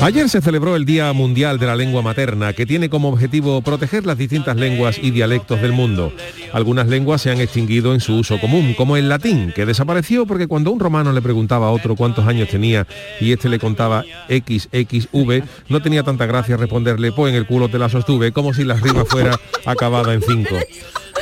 [0.00, 4.04] Ayer se celebró el Día Mundial de la Lengua Materna, que tiene como objetivo proteger
[4.04, 6.12] las distintas lenguas y dialectos del mundo.
[6.52, 10.46] Algunas lenguas se han extinguido en su uso común, como el latín, que desapareció porque
[10.46, 12.86] cuando un romano le preguntaba a otro cuántos años tenía
[13.20, 17.78] y este le contaba XXV, no tenía tanta gracia responderle, pues en el culo te
[17.78, 20.56] la sostuve, como si la rima fuera acabada en cinco.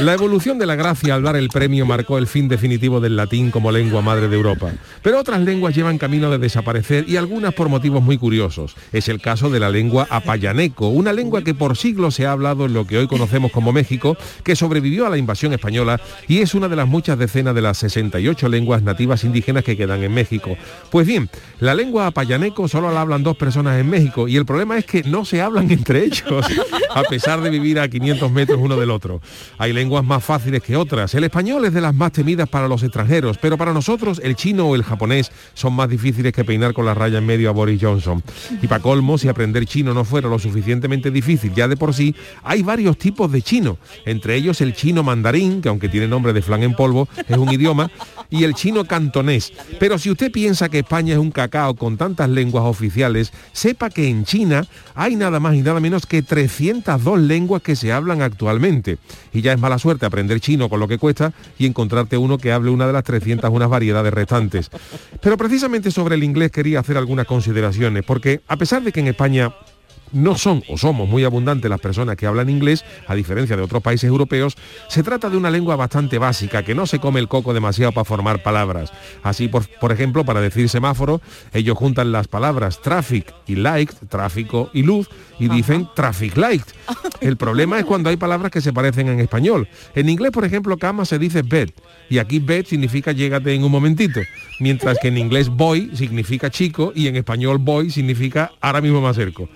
[0.02, 3.52] La evolución de la gracia al dar el premio marcó el fin definitivo del latín
[3.52, 4.72] como lengua madre de Europa.
[5.00, 8.74] Pero otras lenguas llevan camino de desaparecer y algunas por motivos muy curiosos.
[8.92, 12.64] Es el caso de la lengua apayaneco, una lengua que por siglos se ha hablado
[12.66, 16.56] en lo que hoy conocemos como México, que sobrevivió a la invasión española y es
[16.56, 20.56] una de las muchas decenas de las 68 lenguas nativas indígenas que quedan en México.
[20.90, 21.30] Pues bien,
[21.60, 25.04] la lengua apayaneco solo la hablan dos personas en México y el problema es que
[25.04, 26.44] no se hablan entre ellos,
[26.90, 29.20] a pesar de vivir a 500 metros uno del otro.
[29.58, 31.14] Hay lenguas más fáciles que otras.
[31.14, 34.68] El español es de las más temidas para los extranjeros, pero para nosotros el chino
[34.68, 37.80] o el japonés son más difíciles que peinar con la raya en medio a Boris
[37.82, 38.22] Johnson.
[38.62, 42.14] Y para colmo, si aprender chino no fuera lo suficientemente difícil ya de por sí,
[42.42, 43.76] hay varios tipos de chino,
[44.06, 47.52] entre ellos el chino mandarín, que aunque tiene nombre de flan en polvo, es un
[47.52, 47.90] idioma,
[48.30, 49.52] y el chino cantonés.
[49.78, 54.08] Pero si usted piensa que España es un cacao con tantas lenguas oficiales, sepa que
[54.08, 58.98] en China hay nada más y nada menos que 302 lenguas que se hablan actualmente.
[59.32, 62.52] Y ya es mala suerte aprender chino con lo que cuesta y encontrarte uno que
[62.52, 64.70] hable una de las 301 variedades restantes.
[65.20, 69.08] Pero precisamente sobre el inglés quería hacer algunas consideraciones, porque a pesar de que en
[69.08, 69.52] España
[70.12, 73.82] no son o somos muy abundantes las personas que hablan inglés, a diferencia de otros
[73.82, 74.56] países europeos,
[74.88, 78.04] se trata de una lengua bastante básica, que no se come el coco demasiado para
[78.04, 78.92] formar palabras.
[79.22, 81.20] Así, por, por ejemplo, para decir semáforo,
[81.52, 85.08] ellos juntan las palabras traffic y light, tráfico y luz,
[85.38, 86.62] y dicen traffic light.
[87.20, 89.68] El problema es cuando hay palabras que se parecen en español.
[89.94, 91.70] En inglés, por ejemplo, cama se dice bed,
[92.08, 94.20] y aquí bed significa llégate en un momentito,
[94.60, 99.08] mientras que en inglés boy significa chico y en español boy significa ahora mismo me
[99.08, 99.48] acerco.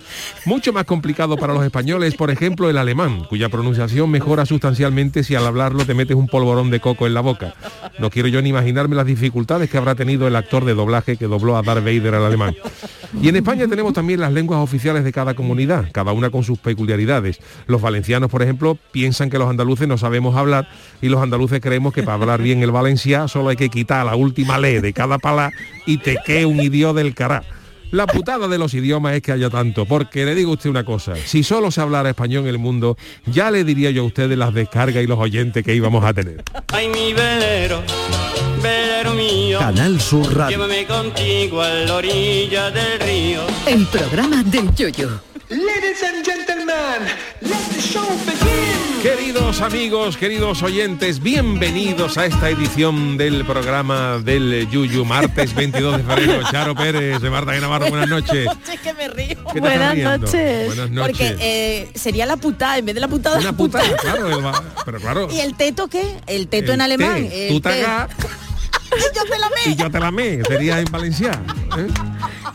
[0.46, 5.34] Mucho más complicado para los españoles, por ejemplo, el alemán, cuya pronunciación mejora sustancialmente si
[5.34, 7.54] al hablarlo te metes un polvorón de coco en la boca.
[7.98, 11.26] No quiero yo ni imaginarme las dificultades que habrá tenido el actor de doblaje que
[11.26, 12.54] dobló a Darth Vader al alemán.
[13.20, 16.60] Y en España tenemos también las lenguas oficiales de cada comunidad, cada una con sus
[16.60, 17.40] peculiaridades.
[17.66, 20.68] Los valencianos, por ejemplo, piensan que los andaluces no sabemos hablar
[21.02, 24.14] y los andaluces creemos que para hablar bien el valenciano solo hay que quitar la
[24.14, 25.50] última ley de cada pala
[25.86, 27.42] y te quede un idioma del cará.
[27.92, 30.84] La putada de los idiomas es que haya tanto, porque le digo a usted una
[30.84, 34.28] cosa, si solo se hablara español en el mundo, ya le diría yo a usted
[34.28, 36.42] de las descargas y los oyentes que íbamos a tener.
[36.68, 37.82] Ay, mi velero,
[38.62, 39.60] velero mío.
[39.60, 40.58] Canal Sur Radio.
[40.58, 43.42] Llévame contigo a la orilla del río.
[43.66, 45.20] El programa del Yoyo.
[45.48, 47.06] Ladies and gentlemen,
[47.40, 48.85] let the show begin.
[49.06, 56.02] Queridos amigos, queridos oyentes, bienvenidos a esta edición del programa del Yuyu, martes 22 de
[56.02, 56.42] febrero.
[56.50, 58.48] Charo Pérez, de Marta Navarro, buenas noches.
[58.68, 59.36] Es que me río.
[59.52, 60.66] ¿Qué te Buenas noches.
[60.66, 61.16] Buenas noches.
[61.18, 63.78] Porque eh, sería la putada, en vez de la putada, Una la puta.
[63.78, 65.28] puta, claro, va- pero claro.
[65.30, 66.16] ¿Y el teto qué?
[66.26, 67.28] El teto en alemán.
[67.28, 67.54] té, el
[69.14, 69.76] Yo te la y me.
[69.76, 71.44] yo te la me, sería en valenciano.
[71.78, 71.86] ¿eh?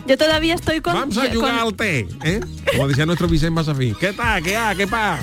[0.06, 0.95] Yo todavía estoy con...
[0.95, 2.41] Vamos a con- jugar al té, ¿eh?
[2.73, 3.95] Como decía nuestro Vicente Masafín.
[3.97, 4.44] ¿Qué tal?
[4.44, 4.75] ¿Qué ha?
[4.75, 5.18] ¿Qué pa?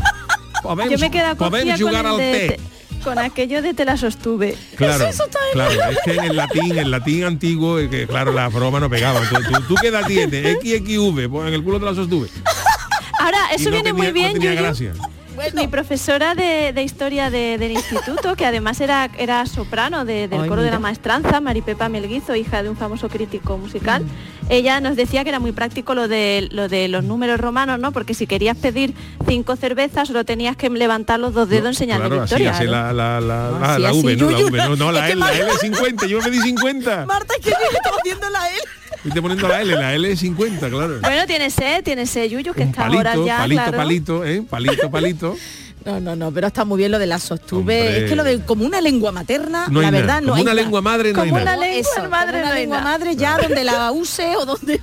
[0.90, 2.60] Yo me he quedado jugar con, al el de- té.
[3.04, 4.56] con aquello de te la sostuve.
[4.76, 5.04] Claro,
[5.52, 9.20] claro, es que en el latín, el latín antiguo, que claro, la broma no pegaba.
[9.28, 10.58] ¿Tú, tú, tú qué edad tienes?
[10.60, 12.28] XXV, pues en el culo te la sostuve.
[13.20, 14.32] Ahora, eso no viene tenía- muy no bien,
[14.74, 14.92] Yuyu.
[15.38, 15.60] Gracia.
[15.60, 20.42] Mi profesora de, de historia de- del instituto, que además era, era soprano de- del
[20.42, 20.76] Ay, coro de mira.
[20.76, 24.04] la maestranza, Maripepa Melguizo, hija de un famoso crítico musical,
[24.50, 27.92] ella nos decía que era muy práctico lo de, lo de los números romanos, ¿no?
[27.92, 28.94] Porque si querías pedir
[29.26, 32.50] cinco cervezas, solo tenías que levantar los dos dedos enseñando Claro, así, victoria.
[32.58, 34.48] así la, la, la, No, ah, así, la así, V, no, la Yuyu.
[34.52, 37.06] V, no, no, la L, la Marta- L es 50, yo me pedí 50.
[37.06, 38.58] Marta, es que yo estaba haciendo la L.
[39.04, 41.00] Y te poniendo la L, la L es 50, claro.
[41.00, 43.76] Bueno, tiene sed, tiene sed, Yuyu, que Un está ahora ya, palito, claro.
[43.76, 44.42] palito, ¿eh?
[44.48, 45.36] Palito, palito.
[45.86, 48.02] No, no, no, pero está muy bien lo de la sostuve.
[48.04, 50.02] Es que lo de como una lengua materna, No hay la nada.
[50.02, 50.62] verdad no Como hay una nada.
[50.62, 51.56] lengua madre no hay Como nada.
[51.56, 54.80] una lengua Eso, madre como una no lengua madre ya donde la use o donde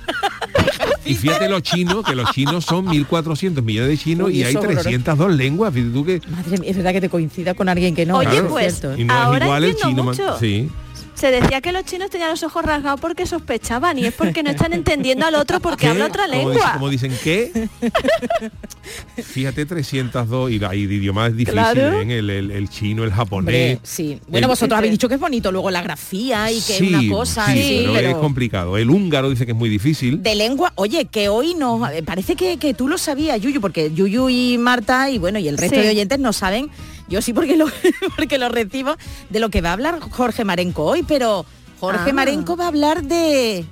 [1.04, 4.50] Y fíjate los chinos, que los chinos son 1.400 millones de chinos Uy, y hay
[4.50, 4.82] eso es horroroso.
[4.88, 5.74] 302 lenguas.
[5.74, 6.20] Fíjate tú que...
[6.28, 8.16] Madre mía, es verdad que te coincida con alguien que no.
[8.16, 8.98] Oye, es pues, cierto.
[8.98, 10.02] Y no Ahora es igual el chino.
[10.02, 10.38] mucho.
[10.40, 10.68] Sí.
[11.16, 14.50] Se decía que los chinos tenían los ojos rasgados porque sospechaban y es porque no
[14.50, 15.88] están entendiendo al otro porque ¿Qué?
[15.88, 16.72] habla otra dice- lengua.
[16.74, 17.68] Como dicen, ¿qué?
[19.22, 22.00] Fíjate, 302 y hay de idiomas difíciles, Claro.
[22.00, 22.18] ¿eh?
[22.18, 23.76] el, el- el chino, el japonés.
[23.76, 24.20] Hombre, sí.
[24.28, 26.94] Bueno, El- vosotros habéis dicho que es bonito luego la grafía y que sí, es
[27.00, 27.46] una cosa.
[27.46, 28.76] sí, sí, pero, pero- es complicado.
[28.76, 30.22] El húngaro dice que es muy difícil.
[30.22, 33.90] de lengua, oye, que hoy no, eh, parece que, que tú lo sabías, Yuyu, porque
[33.92, 35.82] Yuyu y Marta y bueno, y el resto Sí.
[35.82, 36.68] de oyentes no saben,
[37.08, 37.66] yo sí porque lo,
[38.16, 38.96] porque lo recibo,
[39.30, 41.44] de lo que va a hablar Jorge Marenco hoy, pero
[41.80, 42.14] Jorge Ah.
[42.14, 43.64] Marenco va a hablar de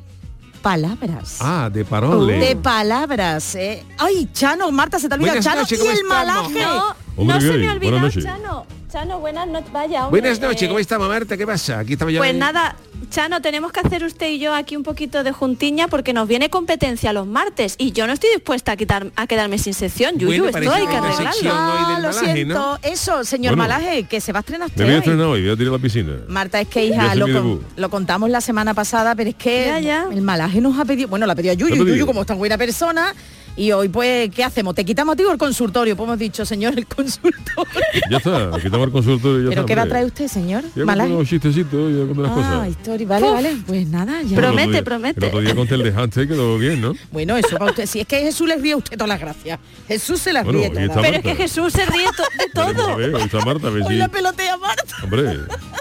[0.63, 1.37] palabras.
[1.41, 2.39] Ah, de parole.
[2.39, 3.85] De palabras, ¿eh?
[3.99, 6.27] Ay, Chano, Marta, se te olvida Buenas Chano noches, y ¿cómo el estamos?
[6.53, 6.63] malaje.
[6.63, 8.25] No, Hombre, no se me olvida, Buenas noches.
[8.25, 8.66] Chano.
[8.90, 9.72] Chano, buenas noches.
[9.72, 11.37] Vaya, hombre, Buenas noches, eh, ¿cómo estamos, Marta?
[11.37, 11.81] ¿Qué pasa?
[11.81, 12.19] Aquí estaba ya.
[12.20, 12.76] Pues nada,
[13.11, 16.49] Chano, tenemos que hacer usted y yo aquí un poquito de juntiña porque nos viene
[16.49, 20.16] competencia los martes y yo no estoy dispuesta a quitar a quedarme sin sección.
[20.16, 21.50] Yuyu, Bueno, esto hay que arreglarlo.
[21.52, 22.55] Ah, del lo malaje, siento.
[22.55, 22.78] ¿no?
[22.82, 23.69] Eso, señor Bueno.
[23.75, 25.72] Malaje, que se va a estrenar usted Me voy a estrenar hoy, voy a tirar
[25.72, 26.12] la piscina.
[26.28, 30.06] Marta, es que hija, lo, con- contamos la semana pasada, pero es que Ya, ya.
[30.12, 31.84] el malaje nos ha pedido, bueno, la ha pedido a Yuyu.
[31.84, 33.12] Yuyu como es tan buena persona,
[33.56, 34.75] y hoy pues, ¿qué hacemos?
[34.75, 35.97] ¿Te quitamos a ti o el consultorio?
[35.97, 37.43] Pues hemos dicho, señor, el consultorio.
[38.11, 40.65] Ya está, quitamos el consultorio y ya ¿Pero está, qué va a traer usted, señor?
[40.75, 41.12] Ya Malaje.
[41.12, 42.69] unos chistecitos y las Ah, cosas.
[42.69, 44.37] historia, vale, vale, pues nada, ya.
[44.37, 45.21] Promete, día- promete.
[45.21, 45.91] El otro día conté el de
[46.25, 46.93] y quedó bien, ¿no?
[47.12, 49.59] Bueno, eso para usted, si es que Jesús le ríe a usted todas las gracias.
[49.87, 51.03] Jesús se las Bueno, ríe todas.
[51.03, 51.35] Pero es que.
[51.37, 52.89] Jesús se ríe to- de Pero, todo.
[52.91, 54.85] A ver, hoy está Marta, a ver Hoy la pelotea Marta.
[55.03, 55.39] Hombre,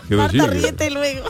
[0.08, 0.62] ¿qué Marta, decir?
[0.62, 1.28] ríete luego.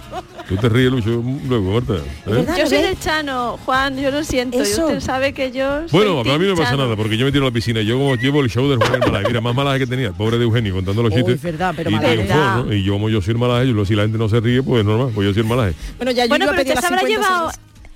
[0.50, 1.94] Tú te ríes mucho luego, Marta.
[2.28, 2.46] ¿eh?
[2.57, 4.62] Yo soy del Chano, Juan, yo lo siento.
[4.62, 4.81] Eso.
[4.81, 6.01] Y usted sabe que yo soy
[6.33, 7.81] A mí no pasa nada, porque yo me tiro a la piscina.
[7.81, 9.27] Yo como llevo el show del Juan el Malaje.
[9.27, 11.35] Mira, más malaje que tenía, el pobre de Eugenio, contando los chistes.
[11.35, 12.75] es verdad, pero y.
[12.75, 14.83] Y yo como yo soy el malaje, yo, si la gente no se ríe, pues
[14.83, 15.75] normal, pues yo soy el malaje.
[15.97, 17.51] Bueno, ya Bueno, pero las habrá 50 llevado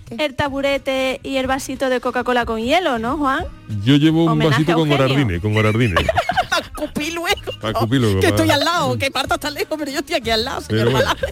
[0.10, 3.46] el taburete y el vasito de Coca-Cola con hielo, ¿no, Juan?
[3.84, 5.08] Yo llevo un Homenaje vasito con Eugenio.
[5.08, 5.96] Gorardine, con Gorardine.
[6.50, 7.52] Para escupir luego.
[7.62, 10.30] Pa' escupir luego, Que estoy al lado, que Marta está lejos, pero yo estoy aquí
[10.30, 10.98] al lado, señor Pero.
[10.98, 11.26] Malaje.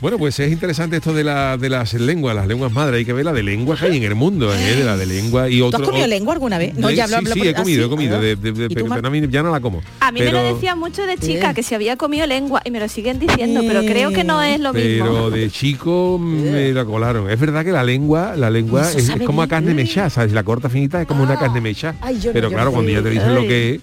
[0.00, 2.98] Bueno, pues es interesante esto de, la, de las lenguas, las lenguas madres.
[3.00, 4.56] Hay que ver la de lenguas que hay en el mundo, ¿eh?
[4.76, 5.80] de la de lengua y ¿Tú otro.
[5.82, 6.74] has comido o- lengua alguna vez?
[6.74, 8.22] No, de- ya hablo, sí, hablo sí, por- he comido, ¿Ah, he comido, sí?
[8.24, 9.82] de- de- de- ¿Y tú, pero a mí ya no la como.
[10.00, 12.70] A mí me Pero- lo decían mucho de chica, que si había comido lengua, y
[12.70, 15.30] me lo siguen diciendo, pero creo que no es lo Pero mismo.
[15.30, 17.28] de chico me la colaron.
[17.30, 20.32] Es verdad que la lengua, la lengua es, como a carne mecha, ¿sabes?
[20.32, 21.38] La corta finita es como una Ah.
[21.40, 21.94] carne no,
[22.32, 23.80] Pero claro, cuando ya te dicen lo que es,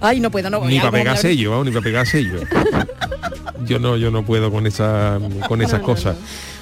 [0.00, 2.40] Ay, no puedo, no voy ni para pegar sello, vamos, ni para pegar sello.
[3.66, 5.18] Yo no, yo no puedo con esa,
[5.48, 6.16] con esas cosas.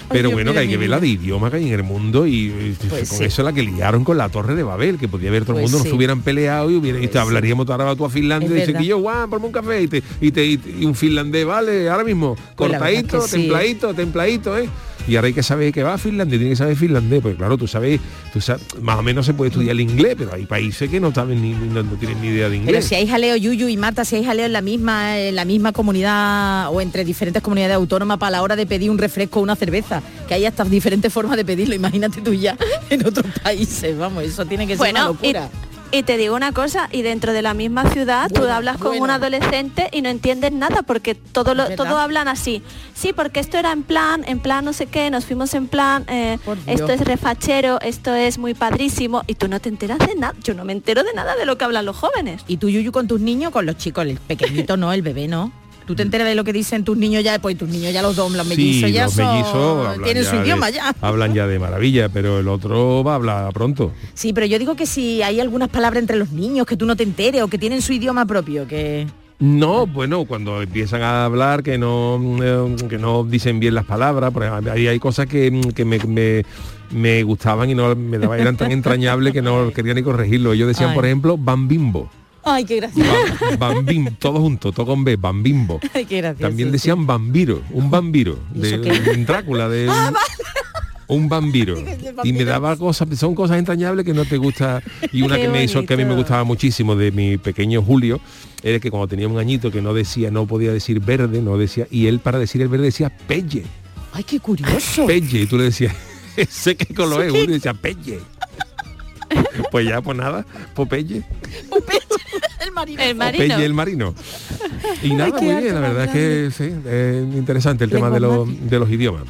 [0.09, 2.27] Pero Dios bueno, que hay que ver la de idioma que hay en el mundo
[2.27, 3.25] y, y Pues con sí.
[3.25, 5.71] eso la que liaron con la torre de Babel, que podía haber todo el Pues
[5.73, 5.89] mundo, sí.
[5.89, 7.29] nos hubieran peleado y, hubiera, y te Pues sí.
[7.29, 8.81] hablaríamos ahora tú a Finlandia Es y verdad.
[8.81, 12.05] que yo, Juan, ponme un café y, te, y, te- y- un finlandés, vale, ahora
[12.05, 13.31] mismo, Pues cortadito, sí.
[13.39, 14.69] templadito, templadito, ¿eh?
[15.09, 17.59] Y ahora hay que saber que va a Finlandia, tiene que saber finlandés, porque claro,
[17.59, 18.01] tú sabes,
[18.33, 21.13] tú sabes, más o menos se puede estudiar el inglés, pero hay países que no
[21.13, 22.85] saben ni, ni- no, no tienen ni idea de Pero inglés.
[22.87, 25.73] si hay jaleo Yuyu y Marta, si hay jaleo en la misma en la misma
[25.73, 29.57] comunidad o entre diferentes comunidades autónomas para la hora de pedir un refresco o una
[29.57, 32.57] cerveza, que hay hasta diferentes formas de pedirlo, imagínate tú ya
[32.91, 35.49] en otros países, vamos, eso tiene que ser una Bueno, locura.
[35.53, 35.72] y
[36.03, 39.05] te digo una cosa, y dentro de la misma ciudad tú hablas con bueno.
[39.05, 42.63] un adolescente y no entiendes nada porque todo lo, todo hablan así.
[42.95, 46.05] Sí, porque esto era en plan, en plan no sé qué, nos fuimos en plan,
[46.09, 50.35] eh, esto es refachero, esto es muy padrísimo y tú no te enteras de nada.
[50.43, 52.43] Yo no me entero de nada de lo que hablan los jóvenes.
[52.49, 55.53] Y tú Yuyu con tus niños, con los chicos, el pequeñito no, el bebé no.
[55.87, 57.39] ¿Tú te enteras de lo que dicen tus niños ya?
[57.41, 60.37] Pues tus niños ya los dos, los mellizos Sí, ya los mellizos tienen ya su
[60.37, 60.95] de- idioma ya.
[61.01, 63.93] Hablan ya de maravilla, pero el otro va a hablar pronto.
[64.15, 66.95] Sí, pero yo digo que si hay algunas palabras entre los niños que tú no
[66.97, 69.07] te enteres o que tienen su idioma propio, que...
[69.39, 74.31] No, bueno, cuando empiezan a hablar que no eh, que no dicen bien las palabras,
[74.31, 76.45] por ejemplo, ahí hay cosas que, que me, me,
[76.93, 80.53] me gustaban y no me daban, eran tan entrañables que no quería ni corregirlo.
[80.53, 80.95] Ellos decían, Ay.
[80.95, 82.09] por ejemplo, bambimbo.
[82.45, 83.11] Ay, qué gracioso.
[83.59, 85.81] Bambim, todo junto, todo con B, bambimbo.
[85.95, 86.49] Ay, qué gracioso.
[86.49, 88.91] También decían vampiro, un vampiro, ¿Y de?
[88.91, 89.89] Ah, en Drácula, de
[91.09, 91.77] un vampiro.
[92.25, 94.83] Y me daba cosas, son cosas entrañables que no te gusta.
[95.13, 98.21] Y una que me hizo, que a mí me gustaba muchísimo de mi pequeño Julio,
[98.63, 101.87] era que cuando tenía un añito que no decía, no podía decir verde, no decía,
[101.91, 103.65] y él para decir el verde decía pelle,
[104.13, 105.07] Ay, qué curioso.
[105.07, 105.95] pelle, y tú le decías,
[106.49, 108.21] sé qué color es, Julio decía pelle.
[109.71, 110.45] Pues ya, pues nada,
[110.75, 111.23] pues pelle.
[112.83, 113.03] El marino.
[113.03, 113.55] El O marino.
[113.55, 114.15] Pelle el marino.
[115.03, 118.47] Y nada, muy bien, la verdad es que sí, es interesante el tema de los,
[118.47, 118.59] mate.
[118.63, 119.23] de los idiomas.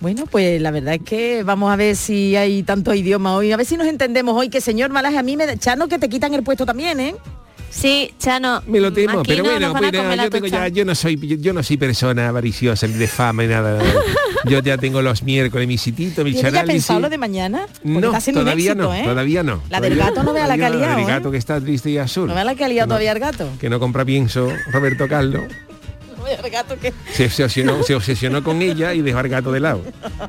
[0.00, 3.56] Bueno, pues la verdad es que vamos a ver si hay tantos idiomas hoy, a
[3.56, 6.08] ver si nos entendemos hoy, que señor Malaje, a mí me da, Chano, que te
[6.08, 7.16] quitan el puesto también, ¿eh?
[7.70, 8.62] Sí, Chano.
[8.66, 11.52] Me lo temo, pero no bueno, la yo, tengo ya, yo no soy yo, yo
[11.52, 13.82] no soy persona avariciosa ni de fama ni nada.
[14.44, 17.66] Yo ya tengo los miércoles mi sitito, mi ¿Tienes ya pensado lo de mañana?
[17.82, 19.02] Porque No, está todavía éxito, no, ¿eh?
[19.04, 19.62] todavía no.
[19.68, 21.06] La del gato no vea la calidad, El ¿eh?
[21.06, 22.28] gato que está triste y azul.
[22.28, 23.48] No vea la calidad todavía el gato.
[23.60, 25.44] Que no compra pienso Roberto Carlos.
[26.28, 29.82] Vea gato que Se obsesionó, se obsesionó con ella y dejó al gato de lado.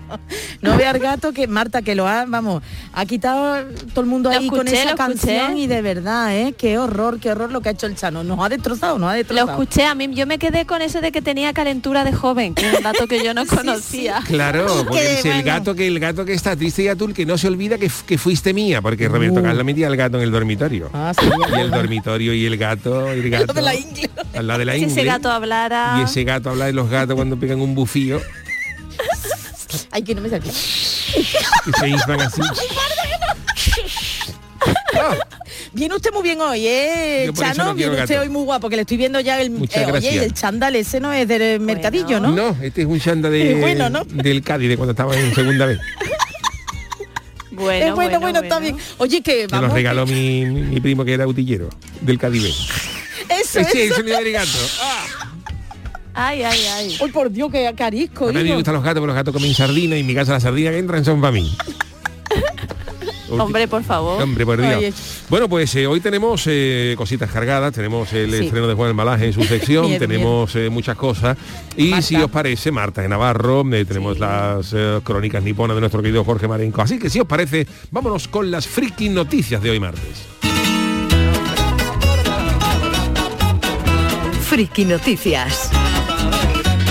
[0.61, 2.63] no vea el gato que Marta que lo ha, vamos,
[2.93, 3.63] ha quitado
[3.93, 4.95] todo el mundo Lo ahí con esa lo escuché.
[4.95, 6.53] canción y de verdad, ¿eh?
[6.57, 8.23] Qué horror, qué horror lo que ha hecho el Chano.
[8.23, 9.51] Nos ha destrozado, nos ha Lo destrozado.
[9.51, 12.69] escuché, a mí yo me quedé con eso de que tenía calentura de joven, que
[12.69, 14.21] es un dato que yo no conocía.
[14.27, 15.43] Claro, porque el bueno.
[15.45, 18.53] gato que el gato que está triste y atul que no se olvida que, fuiste
[18.53, 20.87] mía, porque Roberto Carlos metía al gato en el dormitorio.
[20.87, 20.89] Uh.
[20.93, 21.25] Ah, sí,
[21.55, 23.53] y el dormitorio y el gato, el gato.
[23.53, 24.09] de la ingle.
[24.35, 25.03] Al lado de la Si ese ingle.
[25.05, 25.88] gato hablara...
[25.97, 28.21] Y ese gato habla de los gatos cuando pegan un bufío
[29.91, 30.45] Ay, que no me salga.
[30.45, 32.41] que se inflan así.
[34.95, 35.15] Ah,
[35.73, 37.31] Viene usted muy bien hoy, ¿eh?
[37.35, 38.21] Chano, no viene usted gato.
[38.21, 40.13] hoy muy guapo, que le estoy viendo ya el, Muchas eh, oye, gracias.
[40.15, 42.31] y el chándal ese no es del mercadillo, ¿no?
[42.31, 42.57] ¿no?
[42.61, 44.03] este es un chanda de, Bueno, ¿no?
[44.05, 45.79] del Cádiz de cuando estaba en segunda vez.
[47.51, 48.77] Bueno, es bueno, bueno, está bien.
[48.97, 49.69] Oye, que Me vamos.
[49.69, 51.69] lo regaló mi, mi- mi primo que era utillero
[52.01, 52.43] del Cádiz.
[53.29, 53.95] Eso, Ese es el eso.
[53.97, 54.49] sonido del gato.
[54.81, 55.05] Ah.
[56.13, 56.97] Ay, ay, ay.
[57.01, 58.29] Ay, por Dios, que carisco.
[58.29, 60.33] A mí me gustan los gatos, porque los gatos comen sardina y en mi casa
[60.33, 61.55] las sardinas que entran son para mí.
[63.31, 64.21] Hombre, por favor.
[64.23, 64.75] Hombre, por Dios.
[64.75, 64.91] Oye.
[65.29, 68.45] Bueno, pues eh, hoy tenemos eh, cositas cargadas, tenemos el Sí.
[68.45, 71.37] estreno de Juan el Malaje en su sección, Bien, tenemos eh, muchas cosas.
[71.77, 72.01] Y Marta.
[72.07, 76.23] si os parece, Marta de Navarro, eh, tenemos las eh, crónicas niponas de nuestro querido
[76.25, 76.81] Jorge Marenco.
[76.81, 80.23] Así que si os parece, vámonos con las friki noticias de hoy martes.
[84.41, 85.69] Friki Noticias.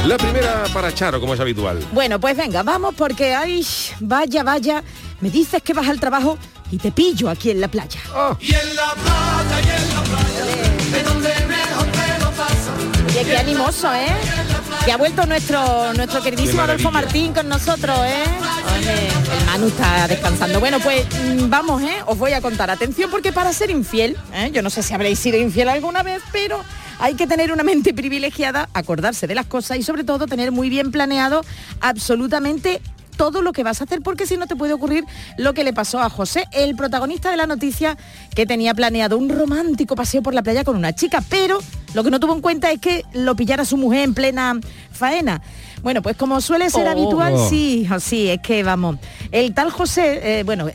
[0.08, 1.86] La primera para Charo, como es habitual.
[1.92, 3.62] Bueno, pues venga, vamos porque ay,
[4.00, 4.82] vaya, vaya,
[5.20, 6.38] me dices que vas al trabajo
[6.70, 8.00] y te pillo aquí en la playa.
[8.16, 8.34] Oh,
[13.06, 14.06] Oye, qué animoso, ¿eh?
[14.86, 16.90] Que ha vuelto nuestro nuestro queridísimo Adolfo.
[16.90, 18.24] Martín con nosotros, ¿eh?
[18.78, 20.58] Oye, el Manu está descansando.
[20.58, 21.98] Bueno, pues mm, vamos, ¿eh?
[22.06, 22.70] Os voy a contar.
[22.70, 24.50] Atención, porque para ser infiel, ¿eh?
[24.54, 26.64] yo no sé si habréis sido infiel alguna vez, pero
[26.98, 30.68] hay que tener una mente privilegiada, acordarse de las cosas y sobre todo tener muy
[30.70, 31.42] bien planeado
[31.80, 32.80] absolutamente
[33.16, 35.02] todo lo que vas a hacer porque si no te puede ocurrir
[35.38, 37.98] lo que le pasó a José, el protagonista de la noticia
[38.32, 41.58] que tenía planeado un romántico paseo por la playa con una chica, pero
[41.94, 44.60] lo que no tuvo en cuenta es que lo pillara su mujer en plena
[44.92, 45.42] faena.
[45.82, 46.90] Bueno, pues como suele ser Oh.
[46.90, 47.48] habitual, Oh.
[47.48, 48.98] sí, sí, es que vamos.
[49.32, 50.68] El tal José, eh, bueno,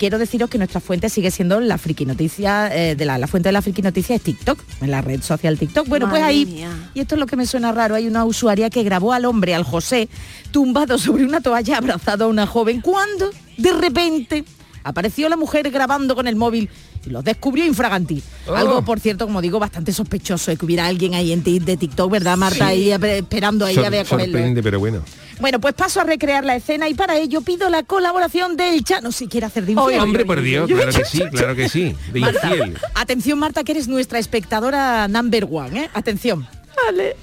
[0.00, 3.50] quiero deciros que nuestra fuente sigue siendo la friki noticia, eh, de la, la fuente
[3.50, 5.86] de la friki noticia es TikTok, en la red social TikTok.
[5.88, 6.90] Bueno, pues ahí, mía.
[6.94, 9.54] y esto es lo que me suena raro, hay una usuaria que grabó al hombre,
[9.54, 10.08] al José,
[10.52, 14.44] tumbado sobre una toalla abrazado a una joven, cuando de repente
[14.84, 16.70] apareció la mujer grabando con el móvil
[17.08, 18.22] los descubrió infraganti.
[18.46, 18.54] Oh.
[18.54, 21.76] Algo, por cierto, como digo, bastante sospechoso de que hubiera alguien ahí en ti- de
[21.78, 22.66] TikTok, ¿verdad, Marta?
[22.66, 24.32] Ahí eh, esperando ahí sor- a ver a cogerlo.
[24.38, 25.02] sorprende, pero bueno.
[25.40, 29.10] Bueno, pues paso a recrear la escena y para ello pido la colaboración del Chano
[29.12, 29.98] si quiere hacer de infiel.
[30.00, 31.94] Hombre, por Dios, claro que sí, claro que sí.
[32.12, 32.78] De Marta, infiel.
[32.94, 35.90] Atención, Marta, que eres nuestra espectadora number one, ¿eh?
[35.94, 36.46] Atención,
[36.84, 37.16] Vale.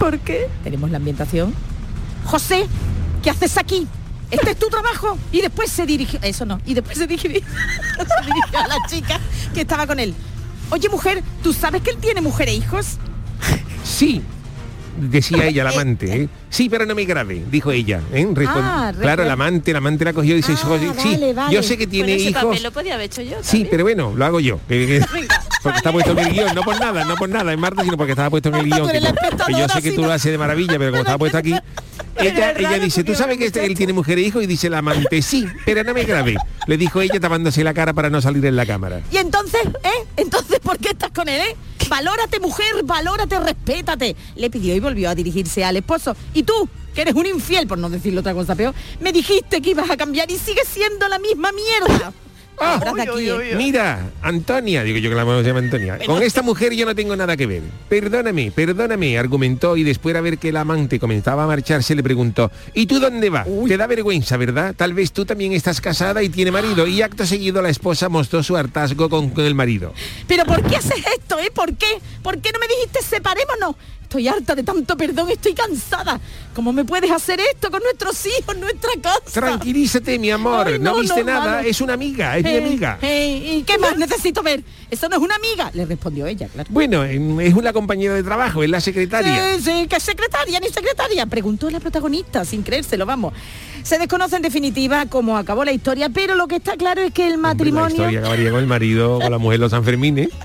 [0.00, 0.48] ¿Por qué?
[0.64, 1.54] tenemos la ambientación.
[2.24, 2.66] José,
[3.22, 3.86] ¿qué haces aquí?
[4.30, 5.18] Este es tu trabajo.
[5.32, 9.20] Y después se dirigió, eso no, y después se dirigió, se dirigió a la chica
[9.54, 10.14] que estaba con él.
[10.70, 12.98] Oye, mujer, ¿tú sabes que él tiene mujer e hijos?
[13.82, 14.20] Sí,
[15.00, 16.14] decía ella, la amante.
[16.24, 16.28] ¿eh?
[16.50, 18.00] Sí, pero no me grave, dijo ella.
[18.12, 18.26] ¿eh?
[18.46, 21.62] Ah, claro, la amante, la amante la cogió y dice, Ah, "Oye, sí, vale, yo
[21.62, 22.44] sé que tiene Bueno, ese hijos.
[22.44, 23.36] papel lo podía haber hecho yo.
[23.42, 24.60] Sí, pero bueno, lo hago yo.
[24.68, 25.02] que-
[25.62, 27.96] porque está puesto en el guion, no por nada, no por nada, en Marta, sino
[27.96, 28.88] porque estaba puesto en el guion.
[28.90, 29.00] Que,
[29.58, 31.54] yo sé que tú lo haces de maravilla, pero como estaba puesto aquí.
[32.26, 34.40] Ella, ella dice, ¿tú sabes que este- él tiene mujer e hijo?
[34.42, 36.36] Y dice la amante, sí, pero no me grave.
[36.66, 39.02] Le dijo ella tapándose la cara para no salir en la cámara.
[39.10, 40.06] Y entonces, ¿eh?
[40.16, 41.56] Entonces, ¿por qué estás con él, eh?
[41.88, 44.16] Valórate, mujer, valórate, respétate.
[44.36, 46.14] Le pidió y volvió a dirigirse al esposo.
[46.34, 49.70] Y tú, que eres un infiel, por no decirle otra cosa peor, me dijiste que
[49.70, 52.12] ibas a cambiar y sigues siendo la misma mierda.
[52.60, 53.54] Ah, ¿eh?
[53.56, 55.98] Mira, Antonia, digo yo que la mujer se llama Antonia.
[56.04, 57.62] Con esta mujer yo no tengo nada que ver.
[57.88, 62.50] Perdóname, perdóname, argumentó y después de ver que el amante comenzaba a marcharse le preguntó,
[62.74, 63.46] ¿y tú dónde vas?
[63.66, 64.74] Te da vergüenza, ¿verdad?
[64.76, 66.86] Tal vez tú también estás casada y tiene marido.
[66.86, 69.92] Y acto seguido la esposa mostró su hartazgo con, con el marido.
[70.26, 71.50] Pero ¿por qué haces esto, eh?
[71.52, 71.86] ¿Por qué?
[72.22, 73.76] ¿Por qué no me dijiste separémonos?
[74.08, 76.18] Estoy harta de tanto perdón, estoy cansada.
[76.54, 79.20] ¿Cómo me puedes hacer esto con nuestros hijos, nuestra casa?
[79.30, 80.66] Tranquilízate, mi amor.
[80.66, 81.68] Ay, no, no, viste no, nada, malo.
[81.68, 82.98] es una amiga, es mi Eh, amiga.
[83.02, 84.64] eh, ¿Y qué más necesito ver?
[84.90, 86.70] Eso no es una amiga, le respondió ella, claro.
[86.72, 89.56] Bueno, es una compañera de trabajo, es la secretaria.
[89.58, 93.34] Sí, sí, que secretaria ni secretaria, preguntó la protagonista sin creérselo, vamos.
[93.82, 97.26] Se desconoce en definitiva cómo acabó la historia, pero lo que está claro es que
[97.26, 100.30] el Hombre, La matrimonio, historia acabaría con el marido, con la mujer los Sanfermines.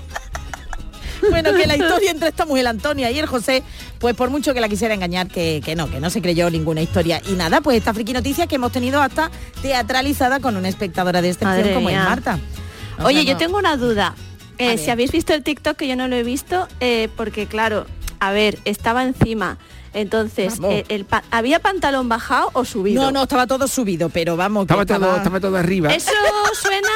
[1.30, 3.62] bueno, que la historia entre esta mujer Antonia y el José,
[3.98, 6.80] pues por mucho que la quisiera engañar, que, que no, que no se creyó ninguna
[6.82, 7.20] historia.
[7.28, 9.30] Y nada, pues esta friki noticia que hemos tenido hasta
[9.62, 11.96] teatralizada con una espectadora de excepción Madre como es.
[11.96, 12.38] Marta.
[13.00, 14.14] O Oye, yo tengo una duda.
[14.58, 17.86] Eh, si habéis visto el TikTok, que yo no lo he visto, eh, porque claro,
[18.20, 19.58] a ver, estaba encima.
[19.94, 23.02] Entonces, eh, el pa- ¿había pantalón bajado o subido?
[23.02, 24.66] No, no, estaba todo subido, pero vamos.
[24.66, 25.92] que Estaba todo, estaba todo arriba.
[25.94, 26.10] Eso
[26.54, 26.88] suena...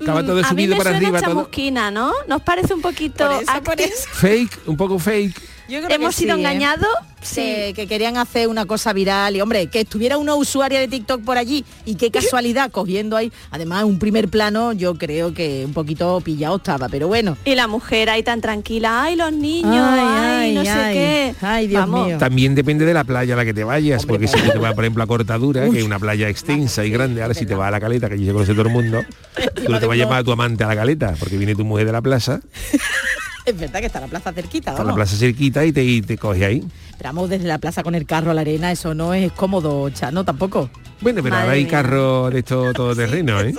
[0.00, 1.30] Estaba todo a mí subido me para suena arriba, todo.
[1.34, 2.12] chamusquina, ¿no?
[2.26, 4.08] ¿Nos parece un poquito Por eso, por eso.
[4.12, 5.49] Fake, un poco fake.
[5.70, 6.44] Yo creo que ¿Hemos sido sí, ¿eh?
[6.44, 6.88] engañados?
[7.22, 11.22] Sí, que querían hacer una cosa viral y hombre, que estuviera una usuaria de TikTok
[11.22, 15.74] por allí y qué casualidad cogiendo ahí, además un primer plano yo creo que un
[15.74, 17.36] poquito pillado estaba, pero bueno.
[17.44, 20.94] Y la mujer ahí tan tranquila, ay, los niños, Ay, ay, ay, no sé ay.
[20.94, 21.34] qué.
[21.42, 22.06] Ay, Dios Vamos.
[22.06, 22.18] mío.
[22.18, 24.84] También depende de la playa a la que te vayas, porque si te vas, por
[24.84, 27.70] ejemplo, a Cortadura, que es una playa extensa y grande, ahora si te vas a
[27.70, 29.02] la caleta, que allí se conoce todo el mundo,
[29.54, 31.64] tú no te vas a llamar a tu amante a la caleta, porque viene tu
[31.66, 32.40] mujer de la plaza,
[33.50, 36.16] Es verdad que está la plaza cerquita, está la plaza cerquita y te, y te
[36.16, 36.60] coge ahí.
[36.96, 39.88] Pero vamos desde la plaza con el carro a la arena, eso no es cómodo,
[39.90, 40.68] Chano, tampoco.
[41.00, 41.70] Bueno, pero Madre ahora hay mía.
[41.70, 43.54] carros de esto todo terreno, ¿eh?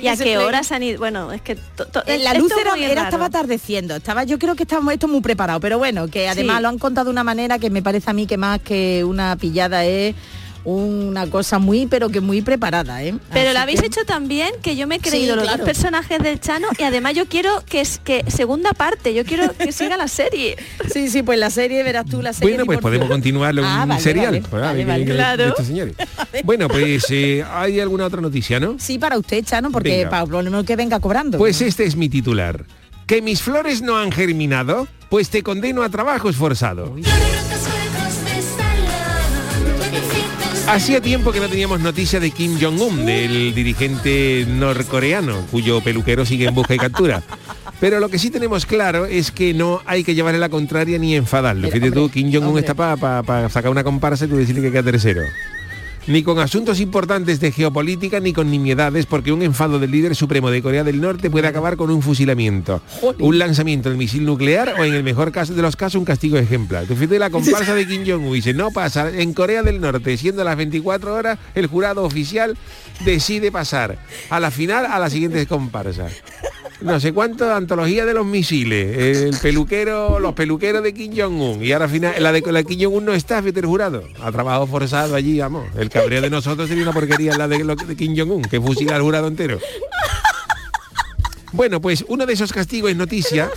[0.00, 0.98] ¿Y a qué horas han ido?
[1.00, 1.56] Bueno, es que...
[1.56, 3.04] to- to- Eh, La esto luz es era, muy era- raro.
[3.08, 6.62] estaba atardeciendo, estaba, yo creo que estábamos esto muy preparado, pero bueno, que además Sí.
[6.62, 9.34] lo han contado de una manera que me parece a mí que más que una
[9.36, 10.14] pillada es
[10.64, 13.14] una cosa muy, pero que muy preparada, ¿eh?
[13.32, 15.58] Pero Así lo habéis que- hecho también que yo me he Sí, creído los claro.
[15.58, 19.52] dos personajes del Chano y además yo quiero que es que segunda parte, yo quiero
[19.54, 20.56] que siga la serie.
[20.92, 22.50] Sí, sí, pues la serie, verás tú la serie.
[22.54, 24.40] Bueno, pues podemos continuarlo Ah, un vale, serial.
[24.50, 25.42] vale, a vale, ver, vale, ¿qué- qué- claro.
[25.44, 25.94] de estos señores?
[26.44, 28.76] Bueno, pues eh, hay alguna otra noticia, ¿no?
[28.78, 30.10] Sí, para usted, Chano, porque Venga.
[30.10, 31.38] para lo menos que venga cobrando.
[31.38, 32.64] Pues este es mi titular.
[33.06, 34.86] ¿Que mis flores no han germinado?
[35.10, 36.94] Pues te condeno a trabajo esforzado.
[40.68, 46.46] Hacía tiempo que no teníamos noticia de Kim Jong-un, del dirigente norcoreano, cuyo peluquero sigue
[46.46, 47.22] en busca y captura.
[47.80, 51.16] Pero lo que sí tenemos claro es que no hay que llevarle la contraria ni
[51.16, 51.68] enfadarlo.
[51.68, 55.22] Fíjate tú, Kim Jong-un está para sacar una comparsa y tú decirle que queda tercero.
[56.08, 60.50] Ni con asuntos importantes de geopolítica ni con nimiedades, porque un enfado del líder supremo
[60.50, 62.82] de Corea del Norte puede acabar con un fusilamiento,
[63.20, 66.38] un lanzamiento del misil nuclear o en el mejor caso de los casos un castigo
[66.38, 66.86] ejemplar.
[66.86, 70.42] Tú fíjate la comparsa de Kim Jong-un dice, no pasa, en Corea del Norte, siendo
[70.42, 72.56] las 24 horas, el jurado oficial
[73.04, 76.08] decide pasar a la final a la siguiente comparsa.
[76.82, 81.64] No sé cuánto, antología de los misiles, el peluquero, los peluqueros de Kim Jong-un.
[81.64, 84.02] Y ahora al final, la de la Kim Jong-un no está, fíjate el jurado.
[84.20, 85.66] Ha trabajado forzado allí, vamos.
[85.76, 89.02] El cabreo de nosotros sería una porquería la de, de Kim Jong-un, que fusila al
[89.02, 89.58] jurado entero.
[91.52, 93.50] Bueno, pues uno de esos castigos es noticia.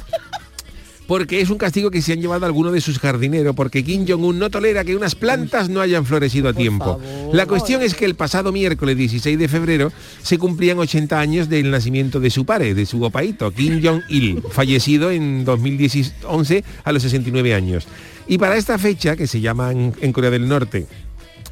[1.08, 4.40] Porque es un castigo que se han llevado algunos de sus jardineros, porque Kim Jong-un
[4.40, 7.00] no tolera que unas plantas no hayan florecido a tiempo.
[7.32, 9.92] La cuestión es que el pasado miércoles 16 de febrero
[10.22, 15.12] se cumplían 80 años del nacimiento de su padre, de su opaito, Kim Jong-il, fallecido
[15.12, 17.88] en 2011 a los 69 años.
[18.28, 20.88] Y para esta fecha, que se llama en Corea del Norte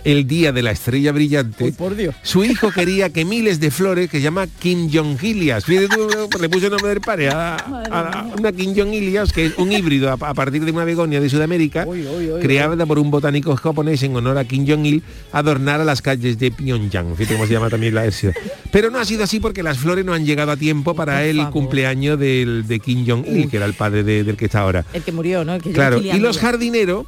[0.03, 2.13] el Día de la Estrella Brillante, Uy, por Dios.
[2.23, 5.87] su hijo quería que miles de flores, que llama Kim Jong-ilias, le
[6.49, 7.55] puso el nombre del padre a,
[7.91, 11.29] a- una Kim Jong-ilias, que es un híbrido a, a partir de una begonia de
[11.29, 15.79] Sudamérica, Uy, uy, uy, creada por un botánico japonés en honor a Kim Jong-il, adornar
[15.81, 18.33] a las calles de Pyongyang, fíjate cómo se llama también la versión.
[18.71, 21.49] Pero no ha sido así porque las flores no han llegado a tiempo para el
[21.49, 24.85] cumpleaños del, de Kim Jong-il, que era el padre de- del que está ahora.
[24.93, 25.55] El que murió, ¿no?
[25.55, 27.05] El que yo Claro, y los jardineros,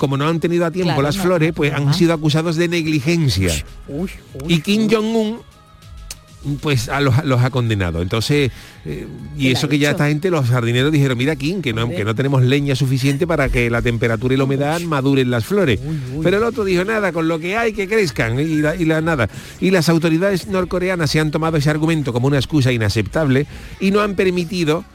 [0.00, 2.56] como no han tenido a tiempo Claro, las no, flores, pues no, han sido acusados
[2.56, 3.52] de negligencia.
[3.86, 4.10] Uy,
[4.42, 4.88] uy, Y Kim.
[4.90, 5.40] Jong-un
[6.62, 8.00] pues a los, los ha condenado.
[8.00, 8.50] Entonces,
[8.86, 11.90] eh, y ¿Qué eso que ya esta gente, los jardineros dijeron, mira Kim, que no,
[11.90, 15.78] que no tenemos leña suficiente para que la temperatura y la humedad maduren las flores.
[16.22, 19.02] Pero el otro dijo, nada, con lo que hay que crezcan y la, y la
[19.02, 19.28] nada.
[19.60, 23.46] Y las autoridades norcoreanas se han tomado ese argumento como una excusa inaceptable
[23.78, 24.86] y no han permitido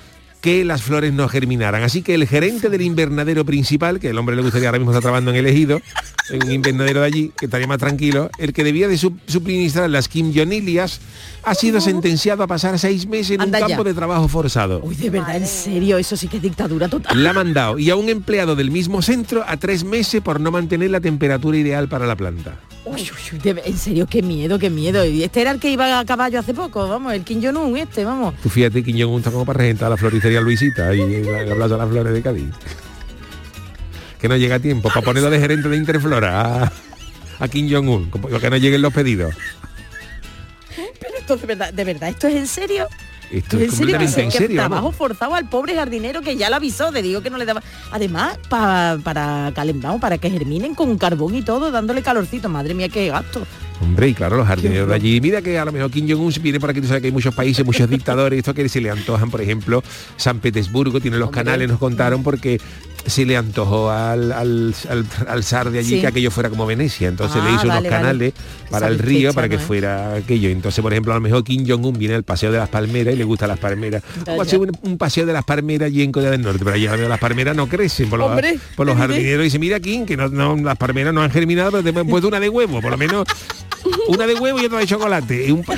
[0.46, 1.82] que las flores no germinaran.
[1.82, 5.02] Así que el gerente del invernadero principal, que el hombre le gustaría ahora mismo está
[5.02, 5.82] trabajando en el ejido,
[6.30, 10.08] en un invernadero de allí, que estaría más tranquilo, el que debía de suministrar las
[10.08, 11.00] Kim Jong-ilias,
[11.44, 13.68] ha sido sentenciado a pasar seis meses en Anda un ya.
[13.76, 14.82] campo de trabajo forzado.
[14.84, 17.24] Uy, de verdad, en serio, eso sí que es dictadura total.
[17.24, 20.52] La ha mandado y a un empleado del mismo centro a tres meses por no
[20.52, 22.60] mantener la temperatura ideal para la planta.
[22.88, 25.04] Uy, uy, uy, de- en serio, qué miedo, qué miedo.
[25.06, 28.06] Y este era el que iba a caballo hace poco, vamos, el Kim Jong-un este,
[28.06, 28.36] vamos.
[28.44, 31.74] Tú fíjate, Kim Jong-un está como para regentar la floristería Luisita y en la, Plaza
[31.76, 32.46] de las Flores de Cádiz.
[34.20, 36.72] Que no llega a tiempo para ponerlo de gerente de Interflora a,
[37.40, 39.36] a Kim Jong-un, que no lleguen los pedidos.
[41.00, 42.88] Pero esto de verdad, de verdad, ¿esto es en serio?
[43.32, 44.58] Esto ¿En es completamente en serio.
[44.62, 47.62] trabajo forzado al pobre jardinero que ya lo avisó, te digo que no le daba.
[47.92, 52.50] Además, pa- para calentar, para que germinen con carbón y todo, dándole calorcito.
[52.50, 53.46] Madre mía, qué gasto.
[53.82, 55.20] Hombre, y claro, los jardineros de allí.
[55.22, 57.14] Mira que a lo mejor Kim Jong-un se viene por aquí, tú sabes que hay
[57.14, 59.84] muchos países, muchos dictadores, esto que se le antojan, por ejemplo,
[60.18, 62.60] San Petersburgo, tiene los canales, nos contaron, porque
[63.06, 66.02] se le antojó al, al, al, al zar de allí Sí.
[66.02, 67.08] que aquello fuera como Venecia.
[67.08, 67.90] Entonces le Ah, hizo vale, unos vale.
[67.90, 68.34] canales
[68.70, 69.66] para el río fecha, para que ¿no, eh?
[69.66, 70.50] fuera aquello.
[70.50, 73.18] Entonces, por ejemplo, a lo mejor Kim Jong-un viene al paseo de las palmeras y
[73.18, 74.02] le gustan las palmeras.
[74.26, 74.42] Ya.
[74.42, 77.20] hacer un, un paseo de las palmeras allí en Corea del Norte, pero allí las
[77.20, 78.10] palmeras no crecen.
[78.10, 81.22] Por los, Hombre, por los jardineros dice, mira Kim, que no, no- las palmeras no
[81.22, 83.28] han germinado, pero te hemos puesto una de huevo, por lo menos
[84.08, 85.48] una de huevo y otra de chocolate.
[85.48, 85.76] Y un pa-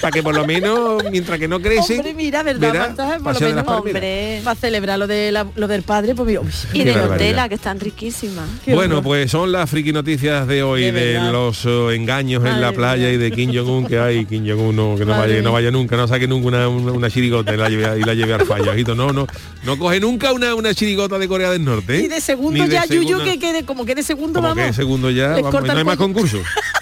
[0.00, 3.18] para que por lo menos, mientras que no crecen, Hombre, mira, ¿verdad, verá, Marta?
[3.22, 3.68] Por lo de menos.
[3.68, 4.40] Hombre.
[4.44, 6.94] Para celebrar lo, de la- lo del padre, pues mira, uy, Y Qué de.
[7.06, 8.48] Nutella, que están riquísimas.
[8.64, 9.04] qué Bueno, horror.
[9.04, 13.04] pues son las friki noticias de hoy, De de, los eh, engaños en la playa
[13.06, 13.12] mía.
[13.12, 15.96] y de Kim Jong-un que hay, Kim Jong-un no, que no Madre vaya, no nunca,
[15.96, 18.70] no saque nunca una, una, una chirigota y la lleve, y la lleve al fallo,
[18.70, 19.26] ojito, no, no,
[19.64, 21.96] no coge nunca una, una chirigota de Corea del Norte.
[21.96, 22.02] ¿eh?
[22.04, 24.48] Y de segundo Ni de ya, Yuyu, segunda- que quede, como que de segundo como
[24.48, 24.64] vamos.
[24.66, 26.40] que segundo ya, vamos, no hay más cuello.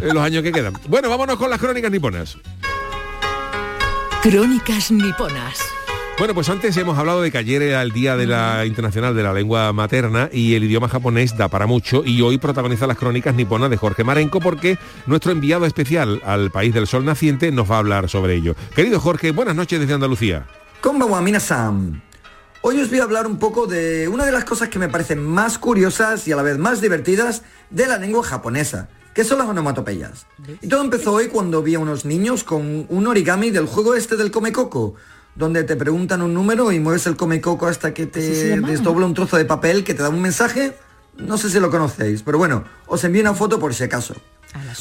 [0.00, 0.74] en los años que quedan.
[0.88, 2.36] Bueno, vámonos con las crónicas niponas.
[4.22, 5.58] Crónicas niponas.
[6.18, 9.22] Bueno, pues antes hemos hablado de que ayer era el Día de la Internacional de
[9.22, 13.36] la Lengua Materna y el idioma japonés da para mucho y hoy protagoniza las crónicas
[13.36, 17.76] niponas de Jorge Marenco porque nuestro enviado especial al país del sol naciente nos va
[17.76, 18.56] a hablar sobre ello.
[18.74, 20.46] Querido Jorge, buenas noches desde Andalucía.
[20.80, 22.02] Konbanwa minasan.
[22.62, 25.24] Hoy os voy a hablar un poco de una de las cosas que me parecen
[25.24, 29.48] más curiosas y a la vez más divertidas de la lengua japonesa, que son las
[29.48, 30.26] onomatopeyas.
[30.62, 34.16] Y todo empezó hoy cuando vi a unos niños con un origami del juego este
[34.16, 34.94] del come coco,
[35.34, 38.60] donde te preguntan un número y mueves el come coco hasta que ¿Así se te
[38.60, 40.76] desdobla un trozo de papel que te da un mensaje.
[41.16, 44.14] No sé si lo conocéis, pero bueno, os envío una foto por si acaso.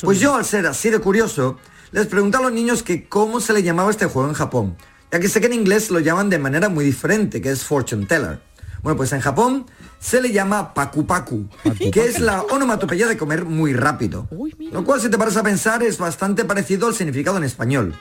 [0.04, 1.58] Pues yo, al ser así de curioso,
[1.92, 4.78] les pregunté a los niños que cómo se le llamaba este juego en Japón,
[5.12, 8.06] ya que sé que en inglés lo llaman de manera muy diferente, que es fortune
[8.06, 8.40] teller.
[8.84, 9.66] Bueno, pues en Japón
[10.00, 11.48] se le llama paku paku,
[11.92, 14.28] que es la onomatopeya de comer muy rápido.
[14.72, 17.96] Lo cual, si te paras a pensar, es bastante parecido al significado en español.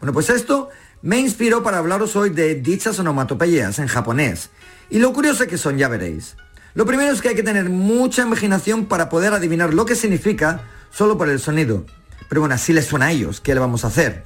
[0.00, 0.70] Bueno, pues esto
[1.02, 4.50] me inspiró para hablaros hoy de dichas onomatopeyas en japonés.
[4.90, 6.36] Y lo curioso que son, ya veréis.
[6.74, 10.62] Lo primero es que hay que tener mucha imaginación para poder adivinar lo que significa
[10.90, 11.84] solo por el sonido.
[12.28, 14.24] Pero bueno, así les suena a ellos, ¿qué le vamos a hacer?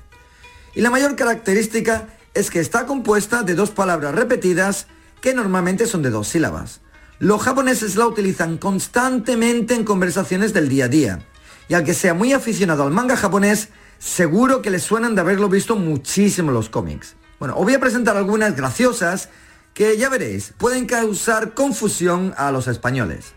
[0.75, 4.87] Y la mayor característica es que está compuesta de dos palabras repetidas
[5.21, 6.81] que normalmente son de dos sílabas.
[7.19, 11.27] Los japoneses la utilizan constantemente en conversaciones del día a día.
[11.69, 15.49] Y al que sea muy aficionado al manga japonés, seguro que le suenan de haberlo
[15.49, 17.17] visto muchísimo en los cómics.
[17.39, 19.31] Bueno, os voy a presentar algunas graciosas
[19.73, 23.35] que ya veréis, pueden causar confusión a los españoles.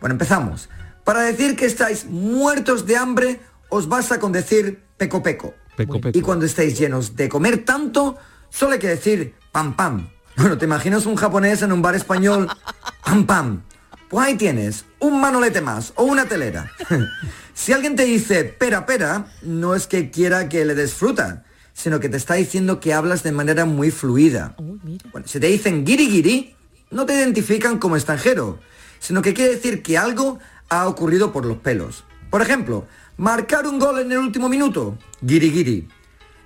[0.00, 0.68] Bueno, empezamos.
[1.04, 5.54] Para decir que estáis muertos de hambre, os basta con decir peco peco.
[5.76, 6.18] Peco, peco.
[6.18, 8.16] Y cuando estáis llenos de comer tanto,
[8.50, 10.10] solo hay que decir pam pam.
[10.38, 12.48] Bueno, ¿te imaginas un japonés en un bar español?
[13.04, 13.62] Pam pam.
[14.08, 16.70] Pues ahí tienes, un manolete más o una telera.
[17.54, 21.98] si alguien te dice pera pera, no es que quiera que le des fruta, sino
[21.98, 24.54] que te está diciendo que hablas de manera muy fluida.
[25.10, 26.54] Bueno, si te dicen giri giri,
[26.92, 28.60] no te identifican como extranjero,
[29.00, 32.04] sino que quiere decir que algo ha ocurrido por los pelos.
[32.30, 34.96] Por ejemplo, marcar un gol en el último minuto,
[35.26, 35.88] giri giri.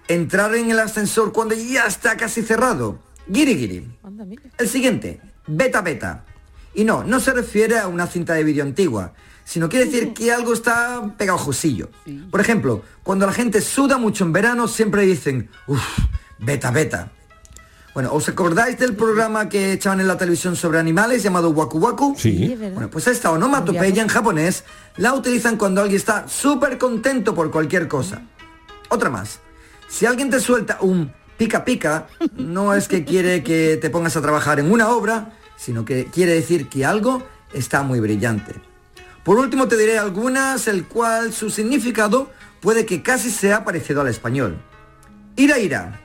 [0.09, 2.98] Entrar en el ascensor cuando ya está casi cerrado,
[3.30, 3.88] giri.
[4.58, 6.24] El siguiente, beta beta.
[6.74, 9.12] Y no, no se refiere a una cinta de vídeo antigua,
[9.44, 11.90] sino quiere decir que algo está pegajosillo.
[12.30, 15.98] Por ejemplo, cuando la gente suda mucho en verano, siempre dicen, uff,
[16.38, 17.12] beta beta.
[17.94, 22.14] Bueno, ¿os acordáis del programa que echaban en la televisión sobre animales llamado Waku Waku?
[22.16, 22.56] Sí.
[22.58, 24.64] Bueno, pues esta onomatopeya en japonés
[24.96, 28.22] la utilizan cuando alguien está súper contento por cualquier cosa.
[28.88, 29.40] Otra más.
[29.88, 34.23] Si alguien te suelta un pica pica, no es que quiere que te pongas a
[34.23, 38.55] trabajar en una obra, sino que quiere decir que algo está muy brillante.
[39.25, 44.09] Por último te diré algunas, el cual su significado puede que casi sea parecido al
[44.09, 44.57] español.
[45.37, 46.01] Ira ira.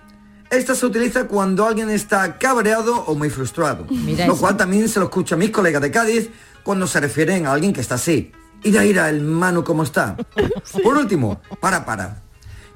[0.49, 3.85] Esta se utiliza cuando alguien está cabreado o muy frustrado.
[3.89, 4.41] Mira lo eso.
[4.41, 6.29] cual también se lo escucho a mis colegas de Cádiz
[6.63, 8.31] cuando se refieren a alguien que está así.
[8.63, 10.15] Ira ira, el mano cómo está.
[10.83, 12.23] Por último, para para.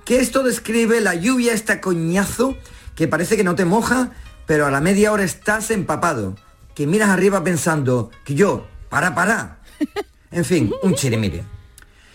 [0.06, 2.58] Que esto describe la lluvia, esta coñazo,
[2.96, 4.12] que parece que no te moja,
[4.46, 6.36] pero a la media hora estás empapado.
[6.76, 9.60] Que miras arriba pensando, que yo, para para.
[10.34, 11.44] En fin, un chirimiri.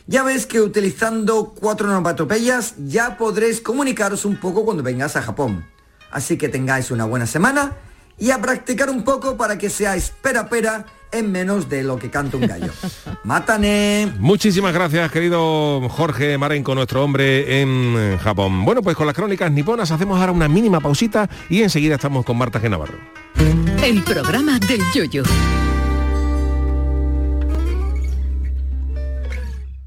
[0.06, 5.66] Ya ves que utilizando cuatro onomatopeyas ya podréis comunicaros un poco cuando vengáis a Japón.
[6.10, 7.76] Así que tengáis una buena semana
[8.18, 12.10] y a practicar un poco para que seáis pera pera en menos de lo que
[12.10, 12.72] canta un gallo.
[13.24, 14.12] ¡Mátane!
[14.18, 18.64] Muchísimas gracias, querido Jorge Marenco, nuestro hombre en Japón.
[18.64, 22.36] Bueno, pues con las crónicas niponas hacemos ahora una mínima pausita y enseguida estamos con
[22.36, 22.70] Marta G.
[22.70, 22.98] Navarro.
[23.82, 25.22] El programa del yoyo.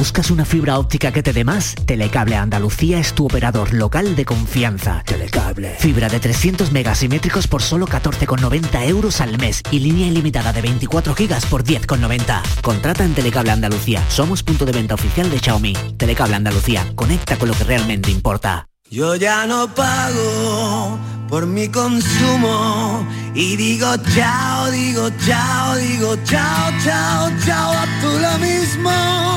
[0.00, 1.74] ¿Buscas una fibra óptica que te dé más?
[1.84, 5.02] Telecable Andalucía es tu operador local de confianza.
[5.04, 5.76] Telecable.
[5.78, 11.14] Fibra de 300 megasimétricos por solo 14,90 euros al mes y línea ilimitada de 24
[11.14, 12.40] gigas por 10,90.
[12.62, 14.02] Contrata en Telecable Andalucía.
[14.08, 15.74] Somos punto de venta oficial de Xiaomi.
[15.98, 16.90] Telecable Andalucía.
[16.94, 18.68] Conecta con lo que realmente importa.
[18.90, 27.30] Yo ya no pago por mi consumo y digo chao, digo chao, digo chao, chao,
[27.44, 29.29] chao, a tú lo mismo.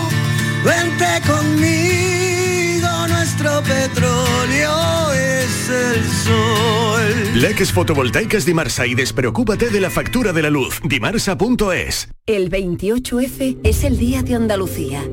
[0.63, 7.41] Vente conmigo, nuestro petróleo es el sol.
[7.41, 10.79] Leques fotovoltaicas Dimarsa y despreocúpate de la factura de la luz.
[10.83, 12.07] Dimarsa.es.
[12.25, 15.03] El 28F es el Día de Andalucía.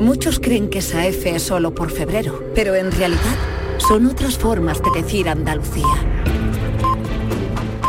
[0.00, 3.36] Muchos creen que esa F es solo por febrero, pero en realidad
[3.78, 6.09] son otras formas de decir Andalucía.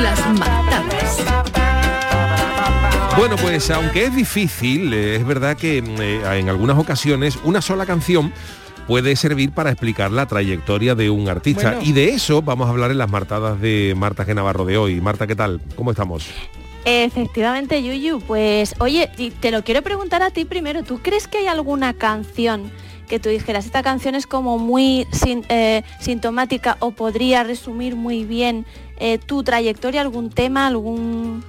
[0.00, 1.18] Las matadas.
[3.16, 7.86] Bueno, pues aunque es difícil, eh, es verdad que eh, en algunas ocasiones una sola
[7.86, 8.32] canción
[8.86, 11.72] puede servir para explicar la trayectoria de un artista.
[11.72, 11.84] Bueno.
[11.84, 14.34] Y de eso vamos a hablar en las martadas de Marta G.
[14.34, 15.00] Navarro de hoy.
[15.00, 15.60] Marta, ¿qué tal?
[15.76, 16.26] ¿Cómo estamos?
[16.84, 21.38] Efectivamente, Yuyu, pues oye, y te lo quiero preguntar a ti primero, ¿tú crees que
[21.38, 22.70] hay alguna canción
[23.08, 28.24] que tú dijeras, esta canción es como muy sin- eh, sintomática o podría resumir muy
[28.24, 28.66] bien
[28.98, 31.42] eh, tu trayectoria, algún tema, algún...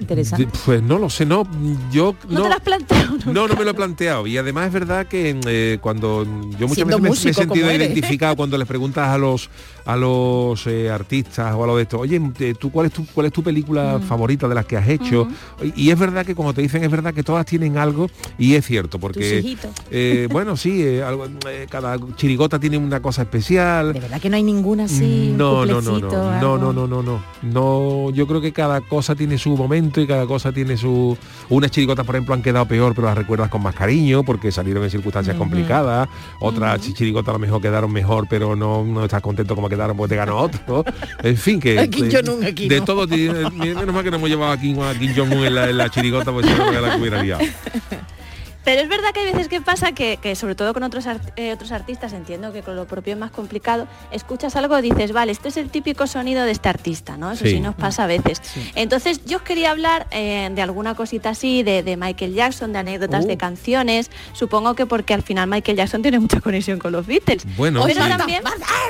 [0.00, 0.48] Interesante.
[0.64, 1.46] Pues no lo sé, no,
[1.92, 3.16] yo ¿No, te lo has planteado?
[3.26, 4.26] No, no me lo he planteado.
[4.26, 7.40] Y además es verdad que eh, cuando yo muchas Siendo veces me- me, he músico
[7.40, 9.48] sentido identificado cuando les preguntas a los
[9.86, 13.04] a los eh, artistas o a los de esto, oye, eh, ¿tú cuál es tu
[13.06, 14.02] cuál es tu película Mm.
[14.02, 15.28] favorita de las que has hecho?
[15.76, 18.64] Y es verdad que como te dicen, es verdad que todas tienen algo y es
[18.66, 19.56] cierto, porque
[19.90, 21.26] eh, bueno, sí, eh, algo,
[21.68, 23.92] cada chirigota tiene una cosa especial.
[23.92, 25.34] De verdad que no hay ninguna así.
[25.36, 28.10] No, no, no, no, no, no, no, no, no, no.
[28.10, 31.16] Yo creo que cada cosa tiene su momento y cada cosa tiene su.
[31.48, 34.82] Unas chirigotas, por ejemplo, han quedado peor, pero las recuerdas con más cariño porque salieron
[34.84, 36.08] en circunstancias complicadas.
[36.40, 40.10] Otras chirigotas a lo mejor quedaron mejor, pero no, no estás contento como quedaron porque
[40.10, 40.84] te ganó otro.
[41.22, 42.84] En fin, que de, Jong-un, aquí de no.
[42.84, 43.06] todo.
[43.06, 46.48] Menos mal que no hemos llevado a Kim Jong-un en la, en la chirigota, si
[46.54, 47.44] no me la que hubiera liado.
[48.64, 51.32] Pero es verdad que hay veces que pasa que, que sobre todo con otros, art-
[51.36, 55.12] eh, otros artistas, entiendo que con lo propio es más complicado, escuchas algo y dices,
[55.12, 57.32] vale, este es el típico sonido de este artista, ¿no?
[57.32, 57.60] Eso sí, Sí.
[57.60, 58.40] nos pasa a veces.
[58.74, 62.78] Entonces yo os quería hablar eh, de alguna cosita así, de, de Michael Jackson, de
[62.78, 63.28] anécdotas Uh.
[63.28, 67.44] de canciones, supongo que porque al final Michael Jackson tiene mucha conexión con los Beatles.
[67.56, 68.08] Bueno, pero sí.
[68.16, 68.42] también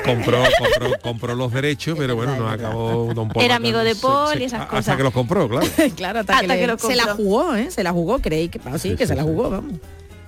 [0.05, 3.43] compró, compró, compró los derechos, pero bueno, no acabó Don Paul.
[3.45, 4.97] Era amigo de Paul se- y esas Hasta cosas.
[4.97, 5.65] que los compró, claro.
[5.95, 7.23] claro, hasta, que, Hasta le- que lo se la compró.
[7.25, 7.71] jugó, ¿eh?
[7.71, 9.79] Se la jugó, creí que ah, sí, que se la jugó, vamos.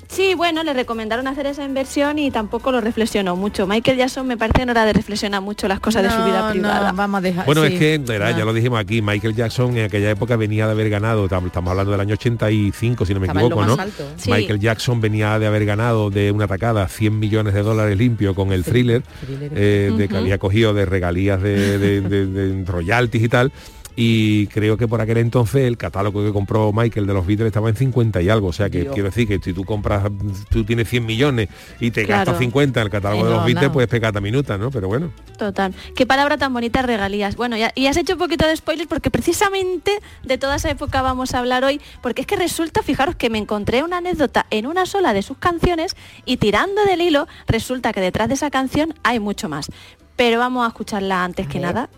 [0.09, 3.67] Sí, bueno, le recomendaron hacer esa inversión y tampoco lo reflexionó mucho.
[3.67, 6.91] Michael Jackson me parece no era de reflexionar mucho las cosas de su vida privada.
[6.93, 7.45] no, vamos a dejar.
[7.45, 7.73] Bueno, sí.
[7.73, 8.15] es que No.
[8.15, 11.71] ya lo dijimos aquí, Michael Jackson en aquella época venía de haber ganado, tam- estamos
[11.71, 13.75] hablando del año 85, si no me Estaba equivoco, ¿no?
[14.15, 14.31] Sí.
[14.31, 18.53] Michael Jackson venía de haber ganado de una atacada 100 millones de dólares limpio con
[18.53, 23.27] el thriller, eh, de que había cogido de regalías de, de- de- de royalties y
[23.27, 23.51] tal.
[23.99, 27.67] Y creo que por aquel entonces el catálogo que compró Michael de los Beatles estaba
[27.69, 28.49] en 50 y algo.
[28.49, 28.93] O sea que Dios.
[28.93, 30.03] quiero decir que si tú compras,
[30.51, 32.19] tú tienes 100 millones y te Claro.
[32.19, 33.73] gastas 50 en el catálogo Eh, de los Beatles, no.
[33.73, 34.69] pues pecata minuta, ¿no?
[34.69, 35.11] Pero bueno.
[35.39, 35.73] Total.
[35.95, 37.35] Qué palabra tan bonita, regalías.
[37.35, 39.91] Bueno, ya, y has hecho un poquito de spoilers porque precisamente
[40.23, 43.39] de toda esa época vamos a hablar hoy, porque es que resulta, fijaros que me
[43.39, 48.01] encontré una anécdota en una sola de sus canciones y tirando del hilo, resulta que
[48.01, 49.71] detrás de esa canción hay mucho más.
[50.15, 51.89] Pero vamos a escucharla antes que nada.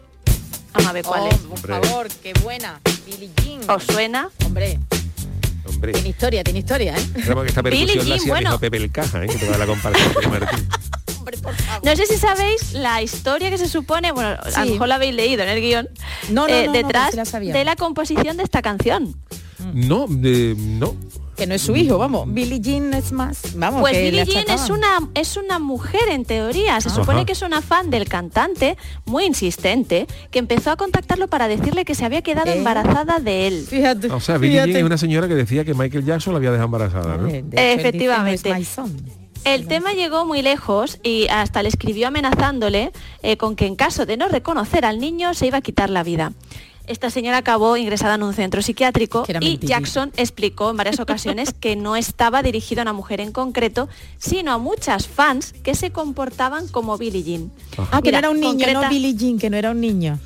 [0.74, 1.38] Vamos a ver cuál Oh, es.
[1.38, 2.80] por favor, qué buena.
[3.06, 3.70] Billie Jean.
[3.70, 4.30] ¿Os suena?
[4.46, 4.80] Hombre,
[5.68, 5.94] Hombre.
[5.94, 7.02] tiene historia, tiene historia, ¿eh?
[7.16, 8.60] Esperamos que esta Billie percusión la Jean, hacía bueno.
[8.60, 9.28] Pepe el Caja, ¿eh?
[9.28, 10.68] que te va a la comparación con Martín.
[11.84, 14.60] No sé si sabéis la historia que se supone, bueno, a Sí.
[14.62, 15.88] lo mejor la habéis leído en el guion,
[16.30, 19.16] No, no, eh, no, detrás la de la composición de esta canción.
[19.74, 20.96] No, de- no.
[21.40, 22.26] Que no es su hijo, vamos.
[22.32, 23.56] Billie Jean es más.
[23.56, 26.80] Vamos, Pues que Billie Jean es una, es una mujer en teoría.
[26.82, 26.92] Se Ah.
[26.92, 27.26] supone Ajá.
[27.26, 28.76] que es una fan del cantante,
[29.06, 32.58] muy insistente, que empezó a contactarlo para decirle que se había quedado ¿Eh?
[32.58, 33.66] embarazada de él.
[33.70, 34.12] Fíjate.
[34.12, 36.66] O sea, Billie Jean es una señora que decía que Michael Jackson la había dejado
[36.66, 37.30] embarazada, ¿no?
[37.30, 38.54] Efectivamente.
[39.46, 42.92] El tema llegó muy lejos y hasta le escribió amenazándole
[43.24, 46.04] eh, con que en caso de no reconocer al niño se iba a quitar la
[46.04, 46.34] vida.
[46.90, 49.60] Esta señora acabó ingresada en un centro psiquiátrico y.
[49.60, 54.52] Jackson explicó en varias ocasiones que no estaba dirigido a una mujer en concreto, sino
[54.52, 57.52] a muchas fans que se comportaban como Billie Jean.
[57.92, 60.18] Ah, que no era un niño, concreta- no Billie Jean, que no era un niño.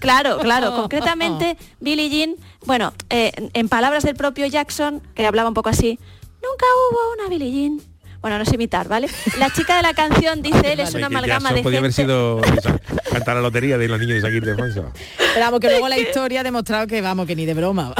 [0.00, 0.74] Claro, claro.
[0.76, 2.34] Concretamente, Billie Jean,
[2.66, 6.00] bueno, eh, en palabras del propio Jackson, que hablaba un poco así,
[6.42, 7.80] nunca hubo una Billie Jean.
[8.20, 9.08] Bueno, no sé imitar, ¿vale?
[9.38, 12.12] La chica de la canción, dice él, es una amalgama de podía haber gente...
[12.12, 12.40] sido
[13.12, 14.92] cantar la lotería de los niños de Shakir de Fonso.
[15.18, 17.94] Pero vamos, que luego la historia ha demostrado que vamos, que ni de broma.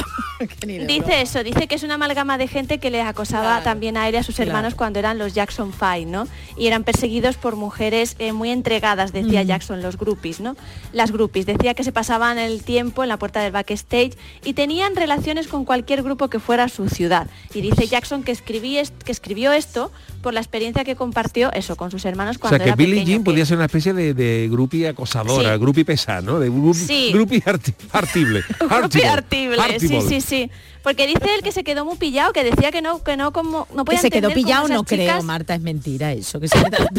[0.86, 4.14] Dice eso, dice que es una amalgama de gente que les acosaba también a él
[4.14, 4.50] y a sus claro.
[4.50, 6.26] hermanos cuando eran los Jackson Five, ¿no?
[6.56, 9.46] Y eran perseguidos por mujeres eh, muy entregadas, decía Mm.
[9.46, 10.56] Jackson, los groupies, ¿no?
[10.92, 14.12] Las groupies, decía que se pasaban el tiempo en la puerta del backstage
[14.44, 17.28] y tenían relaciones con cualquier grupo que fuera a su ciudad.
[17.54, 19.90] Y dice Jackson que, escribí que escribió esto
[20.22, 22.94] por la experiencia que compartió eso con sus hermanos O cuando sea, que era Billie
[23.00, 25.60] pequeño, Jean que- podía ser una especie de, de groupie acosadora, Sí.
[25.60, 26.38] groupie pesada, ¿no?
[26.38, 27.10] De gru- Sí.
[27.12, 28.42] groupie arti- artible.
[28.60, 29.06] Grupi Artible.
[29.06, 29.62] artible, sí,
[29.96, 30.00] Artible.
[30.08, 30.50] sí, sí.
[30.82, 33.66] Porque dice él que se quedó muy pillado, que decía que no, que no como
[33.74, 36.40] no Que podía se quedó pillado, no creo, Marta, es mentira eso.
[36.40, 36.88] Que se quedó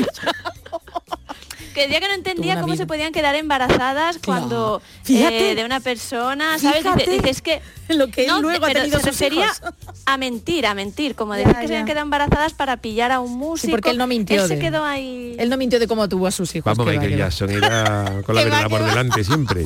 [1.74, 2.78] que decía que no entendía cómo vida.
[2.78, 5.52] se podían quedar embarazadas cuando Fíjate.
[5.52, 6.84] eh, de una persona, ¿sabes?
[6.84, 9.20] Dice, Fíjate dice, es que lo que él no, luego ha pero tenido se sus
[9.20, 9.62] refería hijos.
[10.06, 13.20] a mentir, a mentir, como Ya, decir que se habían quedado embarazadas para pillar a
[13.22, 13.66] un músico.
[13.66, 14.44] Sí, porque él no mintió.
[14.44, 15.36] Él se de- quedó ahí.
[15.40, 16.66] Él no mintió de cómo tuvo a sus hijos.
[16.78, 17.30] Vamos, que va, Michael que va.
[17.30, 18.88] Jackson era con la verdad por va.
[18.90, 19.64] delante siempre.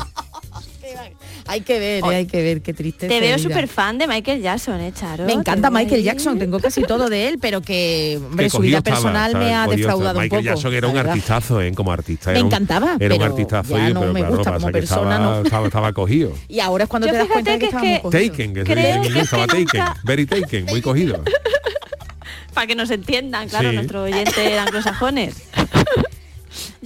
[1.48, 3.08] Hay que ver, eh, hay que ver, qué triste.
[3.08, 5.26] Te veo súper fan de Michael Jackson, ¿eh, Charo?
[5.26, 6.04] Me encanta Michael ahí.
[6.04, 9.48] Jackson, tengo casi todo de él, pero que, hombre, Que su vida estaba, personal ¿sabes?
[9.48, 10.18] me ha Cogido defraudado estaba.
[10.20, 10.56] un Michael poco.
[10.56, 11.72] Jackson era un artistazo, ¿eh?
[11.74, 12.32] Como artista.
[12.32, 14.68] Me era un- encantaba, Era un artistazo, ya y- no pero me claro, gusta como
[14.68, 15.42] que persona, estaba, ¿no?
[15.44, 16.32] estaba, estaba cogido.
[16.48, 18.18] Y ahora es cuando Yo te das cuenta de que, que estaba es muy que-
[18.18, 18.32] cogido.
[18.32, 21.24] Taken, que Creo que que estaba taken, very taken, muy cogido.
[22.54, 25.36] para que nos entiendan, claro, nuestro oyente anglosajones.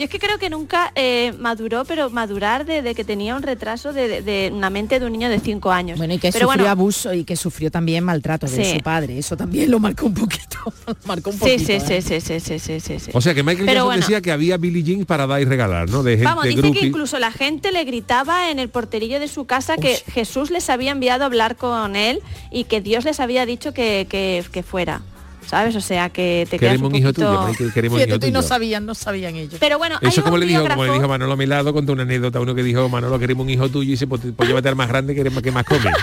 [0.01, 3.43] Yo es que creo que nunca eh, maduró, pero madurar de, de que tenía un
[3.43, 5.99] retraso de, de- de una mente de un niño de 5 años.
[5.99, 8.77] Bueno, y que pero sufrió bueno, abuso y que sufrió también maltrato de Sí.
[8.77, 9.19] su padre.
[9.19, 10.57] Eso también lo marcó un poquito.
[10.87, 11.65] lo marcó un sí, poquito.
[11.65, 12.01] sí, ¿eh?
[12.01, 13.11] sí, sí, sí, sí, sí, sí, sí.
[13.13, 14.01] O sea que Michael Pero Jackson bueno.
[14.01, 16.01] decía que había Billie Jean para dar y regalar, ¿no?
[16.01, 16.81] De gente Vamos, dice groupie.
[16.81, 20.69] que incluso la gente le gritaba en el porterillo de su casa que Jesús les
[20.71, 24.63] había enviado a hablar con él y que Dios les había dicho que, que, que
[24.63, 25.03] fuera.
[25.47, 25.75] ¿Sabes?
[25.75, 27.51] O sea, que te Queremos un un hijo poquito...
[27.57, 28.47] tuyo, queremos un hijo tú y no tuyo.
[28.47, 29.55] sabían, no sabían ellos.
[29.59, 32.03] Pero bueno, hay Eso como un le dijo, como le dijo Manolo Milado, contó una
[32.03, 34.75] anécdota uno que dijo, Manolo, queremos un hijo tuyo y dice, pues, pues llévate al
[34.75, 35.91] más grande que, que más come.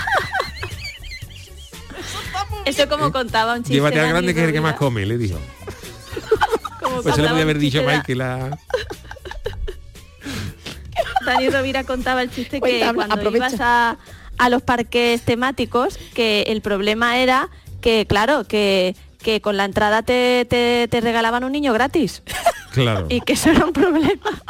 [2.65, 3.73] Eso como contaba un chiste.
[3.73, 5.39] llévate al grande que es el que más come, le dijo.
[6.81, 8.59] como Pues se le podía haber dicho chiste a da- Michael a...
[11.25, 13.47] Dani Rovira contaba el chiste que cuando aprovecha.
[13.47, 13.97] ibas a,
[14.37, 17.49] a los parques temáticos, que el problema era
[17.81, 22.23] que claro, que, que con la entrada te, te, te regalaban un niño gratis.
[22.71, 24.41] Claro, Y que eso era un problema.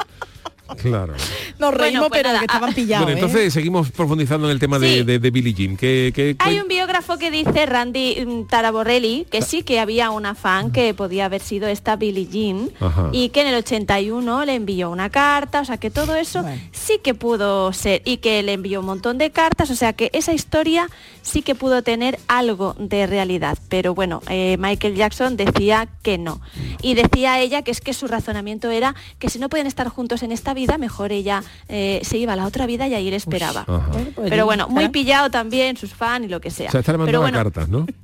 [0.81, 1.13] Claro.
[1.57, 3.05] Nos reímos, pues pero nada, que estaban pillados.
[3.05, 3.21] Bueno, ¿eh?
[3.21, 5.03] entonces seguimos profundizando en el tema de, Sí.
[5.03, 5.77] de, de Billie Jean.
[5.77, 10.35] ¿Qué, qué- Hay un biógrafo que dice Randy mm, Taraborrelli que sí que había una
[10.35, 13.09] fan que podía haber sido esta Billie Jean Ajá.
[13.11, 16.99] y que en el 81 le envió una carta, o sea que todo eso sí
[17.03, 20.33] que pudo ser y que le envió un montón de cartas, o sea que esa
[20.33, 20.89] historia
[21.21, 26.41] sí que pudo tener algo de realidad, pero bueno, eh, Michael Jackson decía que no
[26.81, 30.23] y decía ella que es que su razonamiento era que si no pueden estar juntos
[30.23, 33.15] en esta vida, mejor ella eh, se iba a la otra vida y ahí le
[33.15, 33.61] esperaba.
[33.61, 33.91] Ajá.
[34.27, 36.69] Pero bueno, muy pillado también, sus fans y lo que sea.
[36.69, 37.85] O sea, esta le mandaba bueno, cartas, ¿no?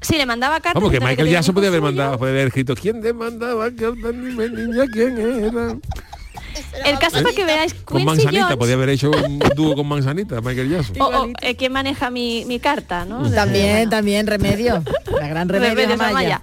[0.00, 0.74] Sí, le mandaba cartas.
[0.74, 4.14] Vamos, que Michael Jackson un podía haber mandado, podía haber escrito ¿Quién te mandaba cartas?
[4.14, 5.78] Niña, quién era?
[6.84, 9.86] El caso para que veáis Con Quincy Manzanita, Jones, podía haber hecho un dúo con
[9.86, 11.00] Manzanita, Michael Jackson.
[11.00, 13.28] o, o, eh, ¿quién maneja mi, mi carta, no?
[13.30, 14.82] También, también, remedio.
[15.18, 16.10] La gran remedio Remedios Amaya.
[16.10, 16.42] Amaya.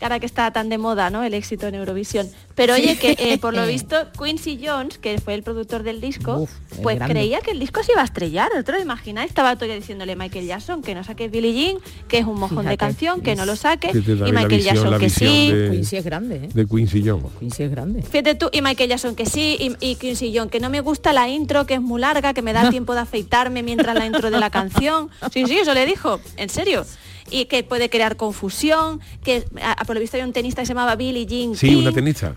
[0.00, 1.24] Ahora que está tan de moda, ¿no?
[1.24, 2.28] El éxito en Eurovisión.
[2.54, 2.82] Pero Sí.
[2.82, 6.50] oye, que eh, por lo visto Quincy Jones, que fue el productor del disco, Uf,
[6.82, 7.14] pues grande.
[7.14, 8.50] creía que el disco se iba a estrellar.
[8.58, 9.28] ¿Otro lo imagináis?
[9.28, 11.78] Estaba todavía diciéndole a Michael Jackson que no saque Billie Jean,
[12.08, 13.90] que es un mojón de canción, que no lo saque.
[13.92, 13.98] Y
[14.32, 15.50] Michael visión, Jackson que sí.
[15.52, 16.48] de- Quincy es grande, ¿eh?
[16.52, 17.26] De Quincy Jones.
[17.40, 18.02] Quincy es grande.
[18.02, 21.12] Fíjate tú y Michael Jackson que sí y, y Quincy Jones que no me gusta
[21.12, 24.30] la intro que es muy larga que me da tiempo de afeitarme mientras la intro
[24.30, 26.84] de la canción sí sí eso le dijo en serio
[27.30, 30.66] y que puede crear confusión que a, a- por lo visto hay un tenista que
[30.66, 31.76] se llamaba Billie Jean Sí, King.
[31.78, 32.34] una tenista.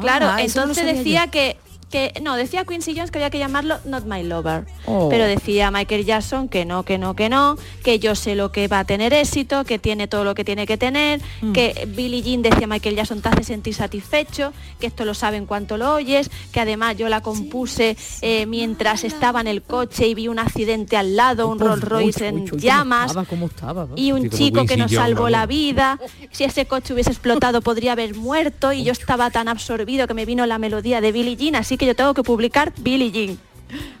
[0.00, 1.30] claro Ah, no entonces decía yo.
[1.30, 1.56] que
[1.90, 5.08] que no decía Quincy Jones que había que llamarlo Not My Lover Oh.
[5.08, 8.66] pero decía Michael Jackson que no que no que no que yo sé lo que
[8.68, 11.52] va a tener éxito que tiene todo lo que tiene que tener Mm.
[11.52, 15.46] que Billie Jean decía Michael Jackson te hace sentir satisfecho que esto lo sabe en
[15.46, 20.14] cuanto lo oyes que además yo la compuse eh, mientras estaba en el coche y
[20.14, 23.26] vi un accidente al lado un Rolls Royce en llamas ¿Cómo estaba?
[23.26, 23.88] ¿cómo estaba?
[23.96, 25.98] y un chico que nos salvó la vida.
[26.30, 30.24] Si ese coche hubiese explotado podría haber muerto y yo estaba tan absorbido que me
[30.26, 33.38] vino la melodía de Billie Jean, así que yo tengo que publicar Billie Jean.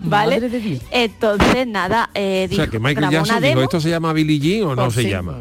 [0.00, 0.36] ¿Vale?
[0.36, 0.82] Madre de Dios.
[0.90, 4.64] Entonces, nada, eh, O sea, dijo- que Michael Jackson dijo, ¿esto se llama Billie Jean
[4.68, 5.08] o no Pues se sí.
[5.10, 5.40] llama?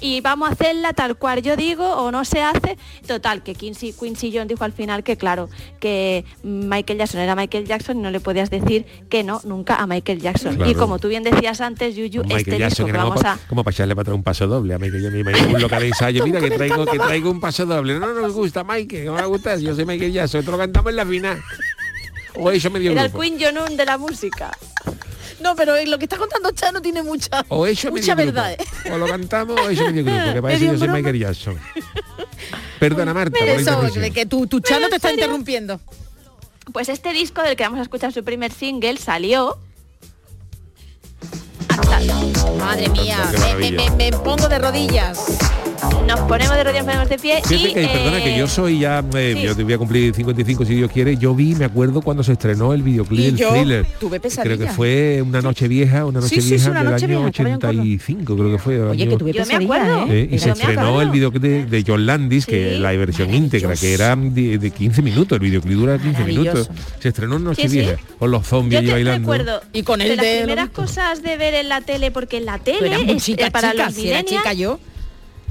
[0.00, 2.76] Y vamos a hacerla tal cual yo digo o no se hace.
[3.06, 5.48] Total, que Quincy, Quincy Jones dijo al final que claro,
[5.80, 9.86] que Michael Jackson era Michael Jackson y no le podías decir que no nunca a
[9.86, 10.56] Michael Jackson.
[10.56, 10.70] Claro.
[10.70, 13.32] Y como tú bien decías antes, Yuyu, Con este Michael disco Jackson que vamos pa-
[13.32, 13.38] a...
[13.48, 15.22] como para echarle para atrás un paso doble a Michael Jackson.
[15.24, 16.24] Me un local de ensayo.
[16.24, 17.98] Mira que traigo, que traigo un paso doble.
[17.98, 19.56] No nos gusta, Michael, no me gusta.
[19.56, 20.40] Yo soy Michael Jackson.
[20.40, 21.40] Esto lo cantamos en la final.
[22.40, 23.12] O eso medio Era el.
[23.12, 24.56] Queen Jonun de la música.
[25.40, 28.32] No, pero lo que está contando Chano tiene mucha, O eso mucha grupo.
[28.32, 28.52] verdad.
[28.52, 28.90] ¿eh?
[28.92, 30.32] O lo cantamos o eso medio grupo.
[30.34, 30.88] Que parece que yo soy.
[30.88, 31.58] Michael Jackson.
[32.80, 33.38] Perdona, Marta.
[33.38, 35.24] por la Eso, de que tu, tu Chano te está serio.
[35.24, 35.80] interrumpiendo.
[36.72, 39.58] Pues este disco del que vamos a escuchar su primer single salió.
[41.68, 42.00] Hasta
[42.58, 43.70] Madre mía, Qué me, maravilla.
[43.70, 45.18] me- me- me pongo de rodillas.
[46.08, 48.48] Nos ponemos de rodillas, nos ponemos de pie Fíjate y que, perdona, que eh, yo
[48.48, 49.42] soy ya, eh, sí.
[49.42, 52.32] yo te voy a cumplir 55 si Dios quiere, yo vi, me acuerdo cuando se
[52.32, 53.86] estrenó el videoclip Y del yo thriller.
[54.00, 54.72] tuve Creo que pesadilla.
[54.72, 57.28] fue una noche vieja, una noche Sí, sí, sí, vieja una del noche año vieja,
[57.28, 57.82] estaba yo en Córdoba.
[57.82, 58.82] 85, creo que fue.
[58.82, 60.12] Oye, año- que tuve Yo me pesadilla, acuerdo.
[60.12, 60.20] ¿eh?
[60.22, 63.92] Eh, y se estrenó el videoclip de, de John Landis, que la versión íntegra, que
[63.94, 66.70] era de, de 15 minutos, el videoclip dura 15 minutos.
[67.00, 67.78] Se estrenó en Noche Sí, sí.
[67.80, 69.30] Vieja, con los zombies yo bailando.
[69.32, 72.38] recuerdo Y con de el las de- primeras cosas de ver en la tele porque
[72.38, 74.78] en la tele eh, para los chica yo.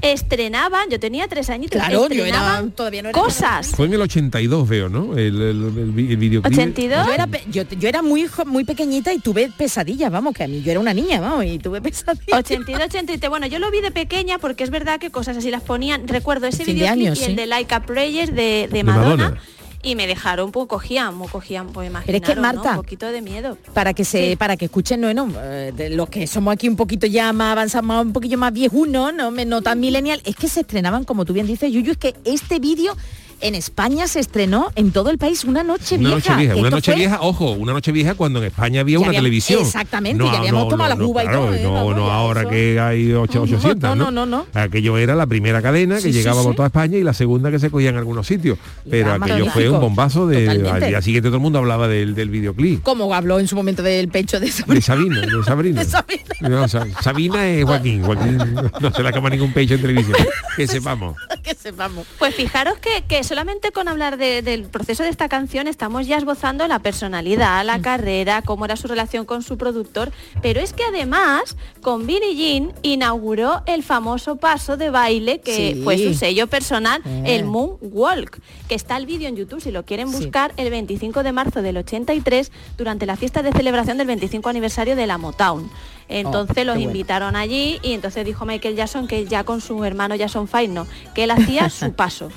[0.02, 3.94] Estrenaban yo tenía tres añitos Claro, yo era estrenaban todavía no era cosas Fue en
[3.94, 5.12] el 82, veo, ¿no?
[5.16, 6.52] El, el, el el videoclip.
[6.58, 10.44] 82 Yo era, pe- yo, yo era muy muy pequeñita y tuve pesadillas, vamos, que
[10.44, 12.38] a mí yo era una niña, vamos, y tuve pesadillas.
[12.38, 13.30] 82, 83.
[13.30, 16.06] Bueno, yo lo vi de pequeña porque es verdad que cosas así las ponían.
[16.08, 17.36] Recuerdo ese de videoclip años, y el sí.
[17.36, 19.16] de Like a Prayer de, de Madonna.
[19.16, 19.40] Madonna.
[19.88, 22.42] Y me dejaron, pues cogían, pues cogían, pues Pero es que, imaginaros, ¿no?
[22.42, 23.56] Marta, un poquito de miedo.
[23.72, 24.36] para que se Sí.
[24.36, 27.52] para que escuchen no, no eh, de los que somos aquí un poquito ya más
[27.52, 31.24] avanzados un poquillo más viejunos no Me- no tan millennial es que se estrenaban como
[31.24, 32.94] tú bien dices Yuyu es que este vídeo
[33.40, 36.70] en España se estrenó en todo el país una noche Una vieja noche vieja, una
[36.70, 39.60] noche fue- vía, ojo, una noche vieja cuando en España había Ya una televisión.
[39.62, 41.60] exactamente, ya habíamos tomado la uva y todo, ¿eh?
[41.62, 44.10] No, Vamos, no ahora eso- que hay ocho- No, 800, no, ¿no?
[44.10, 44.60] no, no, no.
[44.60, 46.56] Aquello era la primera cadena que Sí, llegaba por sí.
[46.56, 48.58] toda España y la segunda que se cogía en algunos sitios.
[48.90, 50.70] Pero aquello fue un bombazo de totalmente.
[50.84, 52.82] al día siguiente todo el mundo hablaba del, del videoclip.
[52.82, 54.80] como habló en su momento del pecho de De Sabrina.
[54.82, 55.84] Sabina, de Sabrina.
[55.84, 56.24] De Sabrina.
[56.40, 58.02] No, Sa- Sabina es Joaquín.
[58.02, 58.38] Joaquín
[58.80, 60.16] no se le acaba ningún pecho en televisión.
[60.56, 61.16] Que sepamos.
[61.48, 62.06] Que sepamos.
[62.18, 66.16] Pues fijaros que, que solamente con hablar de- del proceso de esta canción estamos ya
[66.16, 67.66] esbozando la personalidad, Mm.
[67.66, 72.34] la carrera, cómo era su relación con su productor, pero es que además con Billie
[72.34, 75.80] Jean inauguró el famoso paso de baile que Sí.
[75.82, 77.36] fue su sello personal, Eh.
[77.36, 80.16] el Moonwalk, que está el vídeo en YouTube si lo quieren Sí.
[80.16, 84.96] buscar el 25 de marzo del 83 durante la fiesta de celebración del 25 aniversario
[84.96, 85.70] de la Motown.
[86.08, 86.90] Entonces qué los bueno.
[86.90, 90.86] invitaron allí y entonces dijo Michael Jackson que ya con su hermano Jason Five no,
[91.14, 92.30] que él hacía su paso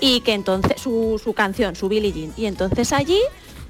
[0.00, 2.32] y que entonces su, su canción, su Billie Jean.
[2.36, 3.18] Y entonces allí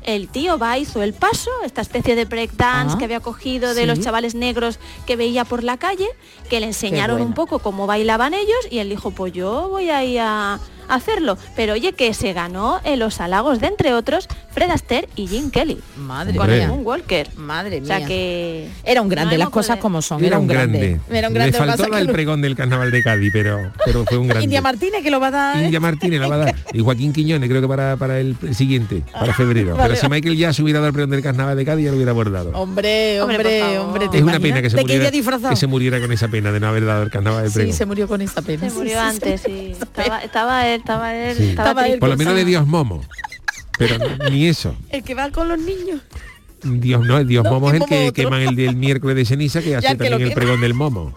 [0.02, 3.80] el tío va, hizo el paso, esta especie de breakdance Ah, que había cogido de
[3.82, 3.86] sí.
[3.86, 6.06] los chavales negros que veía por la calle,
[6.48, 10.04] que le enseñaron un poco cómo bailaban ellos y él dijo, pues yo voy a
[10.04, 11.38] ir a hacerlo.
[11.54, 15.50] Pero oye, que se ganó en los halagos de, entre otros, Fred Astaire y Jim
[15.50, 15.78] Kelly.
[15.98, 16.62] Madre con mía.
[16.64, 17.28] el Moonwalker.
[17.36, 18.06] Madre O sea mía.
[18.06, 18.68] que...
[18.84, 20.24] Era un grande, no las cosas poder- como son.
[20.24, 21.00] Era un grande.
[21.10, 21.58] Era un Le grande.
[21.58, 24.44] faltó pasa el pregón del carnaval de Cádiz, pero, pero fue un grande.
[24.44, 25.56] India Martínez que lo va a dar.
[25.58, 25.64] ¿eh?
[25.66, 26.54] India Martínez la va a dar.
[26.72, 29.76] Y Joaquín Quiñones, creo que para, para el siguiente, para febrero.
[29.76, 29.88] Vale.
[29.90, 31.96] Pero si Michael ya se hubiera dado el pregón del carnaval de Cádiz, ya lo
[31.96, 32.50] hubiera abordado.
[32.50, 33.86] Hombre, Hombre, hombre, por favor.
[33.88, 34.08] hombre.
[34.08, 35.10] ¿te Es una pena que se, ¿De muriera,
[35.50, 37.74] que se muriera con esa pena de no haber dado el carnaval Sí, pregón.
[37.74, 38.60] se murió con esa pena.
[38.64, 39.74] Se Sí, murió sí, antes, sí.
[39.74, 39.82] sí.
[39.82, 41.48] Estaba, estaba él, estaba él, Sí.
[41.48, 41.98] estaba Estaba él.
[41.98, 43.02] Por lo menos le dio momo.
[43.78, 43.96] Pero
[44.30, 44.76] ni eso.
[44.90, 46.00] El que va con los niños.
[46.62, 48.12] Dios no, Dios No, momo es el que otro.
[48.14, 50.40] queman el del miércoles de ceniza que hace Ya, que lo también el quema.
[50.40, 51.14] pregón del momo.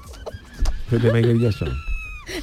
[0.92, 1.74] El de Michael Jackson.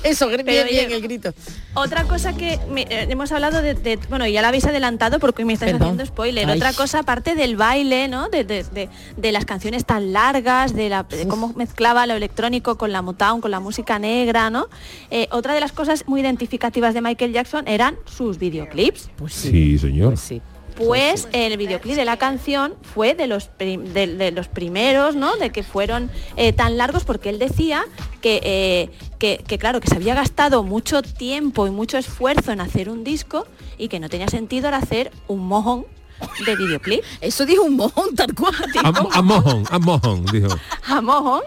[0.03, 1.32] Eso, bien, Pero, bien, el grito.
[1.74, 5.45] Otra cosa que me- eh, hemos hablado de, de- bueno, ya lo habéis adelantado porque
[5.45, 5.89] me estáis Perdón.
[5.89, 6.49] haciendo spoiler.
[6.49, 6.57] Ay.
[6.57, 8.28] Otra cosa aparte del baile, ¿no?
[8.28, 12.76] De, de- de- de las canciones tan largas, de, la, de cómo mezclaba lo electrónico
[12.78, 14.68] con la Motown, con la música negra, ¿no?
[15.11, 19.11] Eh, otra de las cosas muy identificativas de Michael Jackson eran sus videoclips.
[19.16, 19.51] Pues sí.
[19.51, 20.09] Sí, señor.
[20.11, 20.43] Pues sí.
[20.76, 25.36] Pues el videoclip de la canción fue de los, prim- de, de los primeros, ¿no?
[25.36, 27.84] De que fueron eh, tan largos porque él decía
[28.20, 32.60] que, eh, que, que, claro, que se había gastado mucho tiempo y mucho esfuerzo en
[32.60, 33.46] hacer un disco
[33.78, 35.86] y que no tenía sentido ahora hacer un mojón
[36.46, 37.02] de videoclip.
[37.20, 38.54] Eso dijo un mojón tal cual.
[38.84, 40.48] A, a mojón, a mojón, dijo.
[40.86, 41.42] a mojón.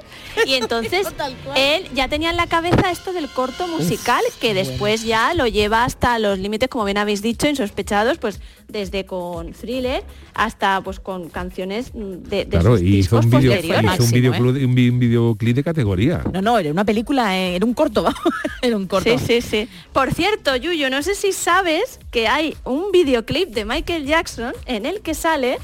[0.45, 1.07] Y entonces
[1.55, 5.85] él ya tenía en la cabeza esto del corto musical que después ya lo lleva
[5.85, 8.39] hasta los límites, como bien habéis dicho, insospechados, pues
[8.69, 10.03] desde con thriller
[10.33, 14.63] hasta pues con canciones de, de Claro, sus y hizo un, video, hizo un, videoclip,
[14.65, 16.23] un, vi- un videoclip de categoría.
[16.31, 18.05] No, no, era una película, eh, era un corto.
[18.61, 19.17] Era un corto.
[19.17, 19.69] Sí, sí, sí.
[19.93, 24.85] Por cierto, Yuyo, no sé si sabes que hay un videoclip de Michael Jackson en
[24.85, 25.57] el que sale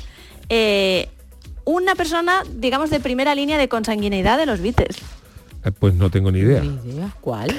[0.47, 1.09] eh,
[1.65, 4.97] una persona, digamos, de primera línea de consanguineidad de los Beatles.
[5.65, 6.61] Eh, Pues no tengo ni idea.
[6.61, 7.13] Ni idea.
[7.19, 7.53] ¿Cuál?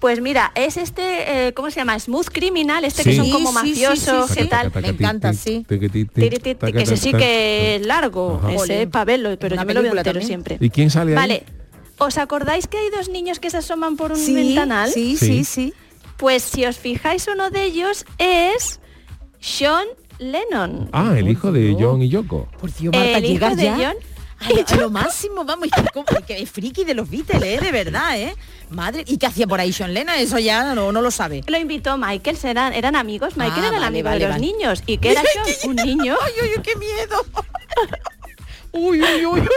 [0.00, 1.98] Pues mira, es este, eh, ¿cómo se llama?
[1.98, 3.16] Smooth Criminal, este que Sí.
[3.18, 4.48] son como Sí, sí, sí, mafiosos, sí, ¿qué sí.
[4.48, 4.72] tal?
[4.80, 5.66] Me encanta, sí.
[5.68, 8.54] Que ese sí que es largo, Ajá.
[8.54, 10.26] ese es para verlo, pero Una yo me lo veo entero también.
[10.26, 10.56] siempre.
[10.60, 11.16] ¿Y quién sale ahí?
[11.16, 11.44] Vale,
[11.98, 14.90] ¿os acordáis que hay dos niños que se asoman por un Sí, ventanal?
[14.90, 15.26] sí, Sí.
[15.26, 15.74] sí, sí.
[16.16, 18.80] Pues si os fijáis, uno de ellos es
[19.38, 19.84] Sean
[20.18, 20.88] Lennon.
[20.92, 22.48] Ah, el hijo de John y Yoko.
[22.58, 23.94] Por Dios, Marta, el hijo de ya John
[24.40, 25.68] a lo, a lo máximo, vamos,
[26.26, 27.58] que es friki de los Beatles, ¿eh?
[27.60, 28.34] de verdad, ¿eh?
[28.70, 30.14] Madre, ¿y qué hacía por ahí Sean Lennon?
[30.16, 31.42] Eso ya no, no lo sabe.
[31.46, 34.34] Lo invitó Michael, eran, eran amigos, Michael Ah, era el vale, amigo vale, de los
[34.36, 34.46] vale.
[34.46, 34.82] niños.
[34.86, 35.70] ¿Y qué era Sean?
[35.70, 36.16] Un niño.
[36.22, 37.24] Ay, uy, qué miedo.
[38.72, 39.48] uy, uy, uy, uy.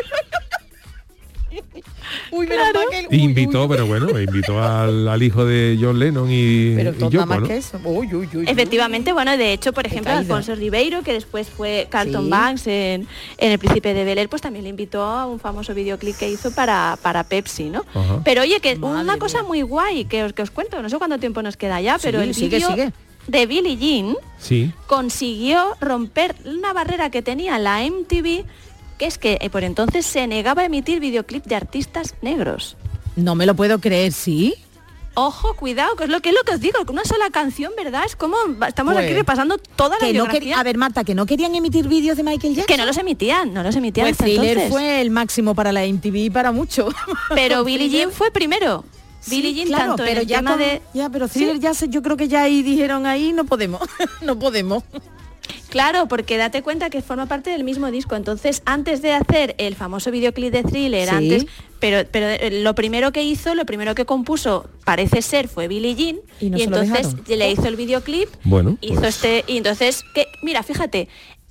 [2.33, 2.79] Uy, Claro.
[2.89, 6.89] que el- invitó, uy, pero bueno, invitó al, al hijo de John Lennon y, Pero
[6.91, 7.47] y todo Yoko, más ¿no?
[7.47, 7.79] que eso.
[7.83, 8.45] Uy, uy, uy, uy.
[8.47, 10.11] Efectivamente, bueno, de hecho, por ejemplo.
[10.13, 12.29] Alfonso Ribeiro, que después fue Carlton Sí.
[12.29, 13.07] Banks en,
[13.37, 16.29] en El Príncipe de Bel Air, pues también le invitó a un famoso videoclip que
[16.29, 17.85] hizo para, para Pepsi, ¿no?
[17.93, 18.21] Ajá.
[18.23, 19.47] Pero oye, que Madre una cosa mía.
[19.47, 22.19] muy guay que os, que os cuento, no sé cuánto tiempo nos queda ya, pero
[22.21, 22.91] Sí, el sigue, vídeo sigue.
[23.27, 24.71] de Billie Jean Sí.
[24.87, 28.45] consiguió romper una barrera que tenía la MTV,
[29.05, 32.75] es que eh, por entonces se negaba a emitir videoclip de artistas negros.
[33.15, 34.55] No me lo puedo creer, ¿sí?
[35.15, 37.71] Ojo, cuidado, que es lo que es lo que os digo, que una sola canción,
[37.77, 38.01] ¿verdad?
[38.03, 38.35] Es como
[38.67, 40.25] estamos Pues, aquí repasando toda la Que no
[40.55, 42.65] a ver, Marta, que no querían emitir vídeos de Michael Jackson.
[42.75, 44.71] que no los emitían, no los emitían Pues hasta Thriller entonces.
[44.71, 46.89] fue el máximo para la MTV y para mucho.
[47.35, 48.83] Pero Billie Jean fue primero.
[49.19, 51.59] Sí, Billie Jean claro, tanto en pero el ya tema con- de ya, pero Thriller
[51.59, 53.79] ya sé, yo creo que ya ahí dijeron ahí no podemos,
[54.21, 54.83] no podemos.
[55.69, 58.15] Claro, porque date cuenta que forma parte del mismo disco.
[58.15, 61.15] Entonces, antes de hacer el famoso videoclip de Thriller, Sí.
[61.15, 61.45] antes,
[61.79, 65.95] pero, pero eh, lo primero que hizo, lo primero que compuso, parece ser, fue Billie
[65.95, 66.17] Jean.
[66.39, 70.63] Y no entonces le hizo el videoclip, Bueno, hizo pues- este, y entonces, que, mira,
[70.63, 71.09] fíjate,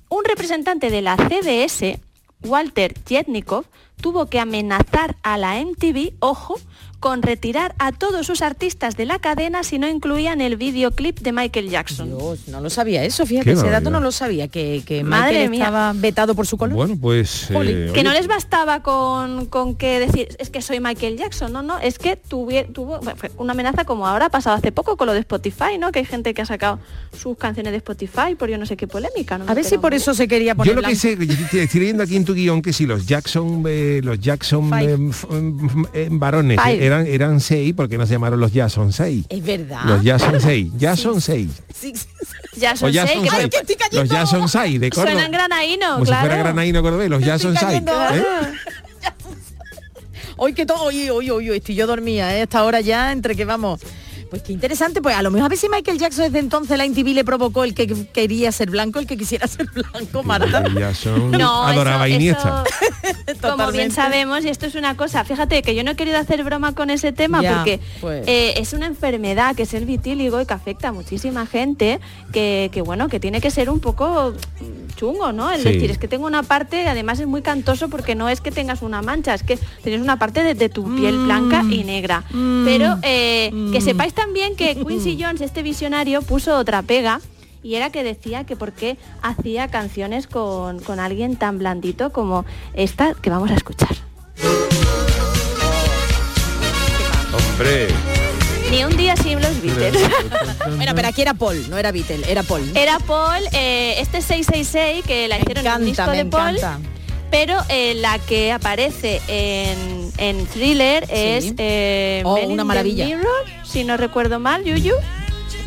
[0.09, 1.99] un representante de la CBS,
[2.43, 3.65] Walter Jetnikov,
[4.01, 6.55] tuvo que amenazar a la MTV, ojo,
[7.03, 11.33] con retirar a todos sus artistas de la cadena si no incluían el videoclip de
[11.33, 12.07] Michael Jackson.
[12.17, 15.31] Dios, no lo sabía eso, fíjate, Qué ese dato no lo sabía, que, que Madre
[15.31, 15.63] Michael mía.
[15.65, 16.77] estaba vetado por su color.
[16.77, 17.49] Bueno, pues...
[17.51, 21.51] eh, que oye, no les bastaba con, con que decir, es que soy Michael Jackson,
[21.51, 24.71] no, no, es que tuve, tuvo bueno, fue una amenaza como ahora ha pasado hace
[24.71, 25.91] poco con lo de Spotify, ¿no?
[25.91, 26.79] Que hay gente que ha sacado
[27.21, 29.37] sus canciones de Spotify por yo no sé qué polémica.
[29.37, 31.35] No a ver si por eso se quería poner Yo lo que sé, que yo
[31.51, 34.97] te- estoy leyendo aquí en tu guion que si los Jackson, eh, los Jackson eh,
[35.31, 35.53] eh,
[35.93, 36.92] eh, varones Five.
[37.01, 39.25] Eh, eran eran seis, porque no se llamaron los Jackson 6.
[39.29, 39.81] Es verdad.
[39.85, 41.49] Los Jackson 6, Jackson 6.
[41.73, 42.59] Sí, sí, sí.
[42.59, 43.77] Ya son seis, Jackson que 6.
[43.91, 45.11] Los Jackson 6 de Córdoba.
[45.11, 46.35] suenan granaíno, Como claro.
[46.35, 47.65] si fuera cordobés, los Jackson 6.
[47.65, 47.93] cayendo.
[50.37, 52.41] Hoy que todo, hoy, hoy, hoy, hoy, estoy yo dormía, ¿eh?
[52.41, 53.81] Hasta ahora ya, entre que vamos.
[54.33, 56.85] Pues qué interesante, pues a lo mejor a ver si Michael Jackson desde entonces la
[56.85, 60.63] NTV le provocó el que quería ser blanco, el que quisiera ser blanco, Marta.
[61.37, 62.63] No, adoraba eso- Iniesta.
[63.27, 66.17] eso- como bien sabemos, y esto es una cosa, fíjate que yo no he querido
[66.17, 68.27] hacer broma con ese tema Ya, porque pues.
[68.27, 71.99] eh, es una enfermedad que es el vitíligo y que afecta a muchísima gente,
[72.31, 74.31] que, que, bueno, que tiene que ser un poco
[74.61, 75.51] mm, chungo, ¿no?
[75.51, 75.73] Es Sí.
[75.73, 78.81] decir, es que tengo una parte, además es muy cantoso porque no es que tengas
[78.81, 82.23] una mancha, es que tienes una parte de, de tu piel blanca y negra.
[82.65, 84.22] Pero eh, que sepáis también
[84.57, 87.19] que Quincy Jones, este visionario, puso otra pega
[87.61, 92.45] y era que decía que por qué hacía canciones con, con alguien tan blandito como
[92.73, 93.95] esta que vamos a escuchar.
[97.33, 97.87] Hombre.
[98.69, 100.01] Ni un día sin los Beatles.
[100.75, 102.63] Bueno, pero aquí era Paul, no era Beatle, era Paul.
[102.75, 106.57] Era Paul, eh, este 666 que la hicieron en un disco me de Paul.
[106.57, 106.79] encanta.
[107.33, 113.05] Pero eh, la que aparece en, en Thriller es eh, Oh, in una the maravilla.
[113.05, 113.25] Mirror,
[113.65, 114.93] si no recuerdo mal, Yuyu.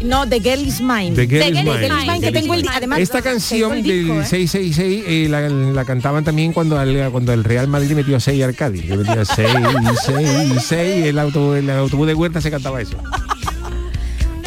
[0.00, 1.16] No, The Girl is Mine.
[1.16, 2.20] The Girl The is Girl is Mine.
[2.20, 4.26] Que tengo el además Esta canción el disco, del ¿eh?
[4.26, 8.54] 666 eh, la, la cantaban también cuando el, cuando el Real Madrid metió 6 al
[8.54, 8.86] Cádiz.
[8.86, 9.48] Que metía 6,
[10.04, 12.96] 6, 6, el autobús, el autobús de Huerta se cantaba eso.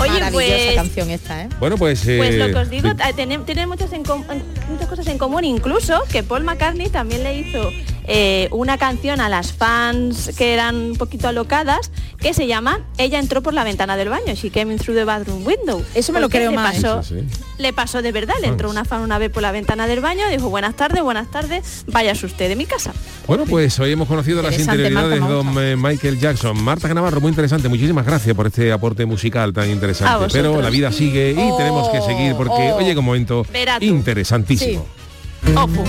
[0.02, 1.50] Oye, pues canción esta, ¿eh?
[1.60, 2.02] Bueno, pues...
[2.04, 4.88] Pues lo eh, que os digo, de- eh, tienen, tienen muchas, en com- en- muchas
[4.88, 7.70] cosas en común, incluso que Paul McCartney también le hizo
[8.12, 13.20] eh, una canción a las fans que eran un poquito alocadas, que se llama Ella
[13.20, 15.86] entró por la ventana del baño, She came in through the bathroom window.
[15.94, 16.76] Eso me lo Porque creo le más.
[16.76, 17.24] Pasó, Eso sí.
[17.60, 20.28] Le pasó de verdad, le entró una fan una vez por la ventana del baño,
[20.32, 22.94] dijo buenas tardes, buenas tardes, váyase usted de mi casa.
[23.28, 26.60] Bueno, pues hoy hemos conocido las interioridades de don eh, Michael Jackson.
[26.64, 27.70] Marta Canavarro, muy interesante.
[27.70, 30.14] Muchísimas gracias por este aporte musical tan A interesante.
[30.14, 30.34] vosotros.
[30.34, 32.78] Pero la vida sigue y tenemos que seguir porque oh.
[32.78, 33.46] hoy llega un momento
[33.82, 34.86] interesantísimo.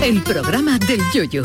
[0.03, 1.41] El programa del yoyo.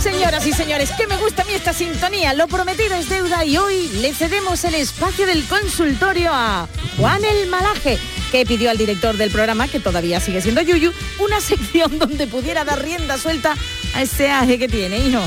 [0.00, 2.34] Señoras y señores, que me gusta a mí esta sintonía.
[2.34, 7.48] Lo prometido es deuda y hoy le cedemos el espacio del consultorio a Juan el
[7.48, 7.98] Malaje,
[8.32, 12.64] que pidió al director del programa, que todavía sigue siendo Yuyu, una sección donde pudiera
[12.64, 13.54] dar rienda suelta
[13.94, 15.22] a ese aje que tiene, hijo.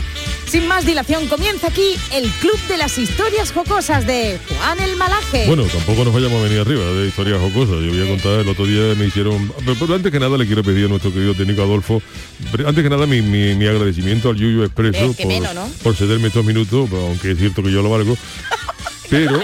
[0.47, 5.45] Sin más dilación, comienza aquí el Club de las Historias Jocosas de Juan el Malaje.
[5.47, 7.83] Bueno, tampoco nos vayamos a venir arriba de historias jocosas.
[7.83, 9.51] Yo voy a contar, el otro día me hicieron...
[9.65, 12.01] Pero, antes que nada le quiero pedir a nuestro querido técnico Adolfo,
[12.65, 15.67] antes que nada mi, mi- mi agradecimiento al Yuyu Expreso Eh, por, menos, ¿no?
[15.83, 18.15] por cederme estos minutos, aunque es cierto que yo lo valgo.
[19.09, 19.39] Pero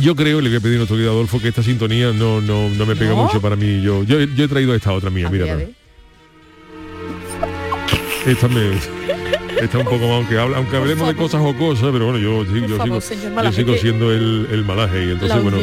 [0.00, 2.68] yo creo, le voy a pedir a nuestro querido Adolfo, que esta sintonía no, no,
[2.70, 3.24] no me pega ¿No?
[3.24, 3.82] mucho para mí.
[3.82, 5.58] Yo, yo, yo he traído esta otra mía, mira.
[8.26, 8.72] Esta me...
[9.60, 12.76] Esta un poco más, aunque, habla- aunque hablemos de cosas jocosas, pero bueno, yo, yo
[12.76, 15.56] favor, sigo, yo sigo siendo el, el malaje y entonces bueno,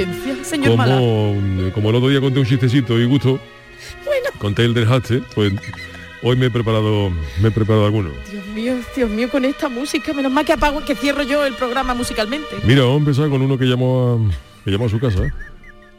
[0.95, 3.39] como, como el otro día conté un chistecito y gusto,
[4.39, 5.53] conté el del haste, pues
[6.23, 8.09] hoy me he preparado, me he preparado alguno.
[8.31, 11.53] Dios mío, Dios mío, con esta música, menos mal que apago, que cierro yo el
[11.53, 12.47] programa musicalmente.
[12.65, 15.21] Mira, vamos a empezar con uno que llamó a, que llamó a su casa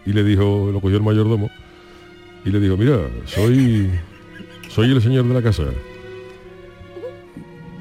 [0.05, 1.51] y le dijo, lo cogió el mayordomo
[2.45, 3.88] y le dijo, mira, soy,
[4.68, 5.62] soy el señor de la casa.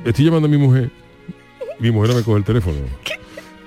[0.06, 0.92] Estoy llamando a mi mujer
[1.80, 2.78] mi mujer no me coge el teléfono.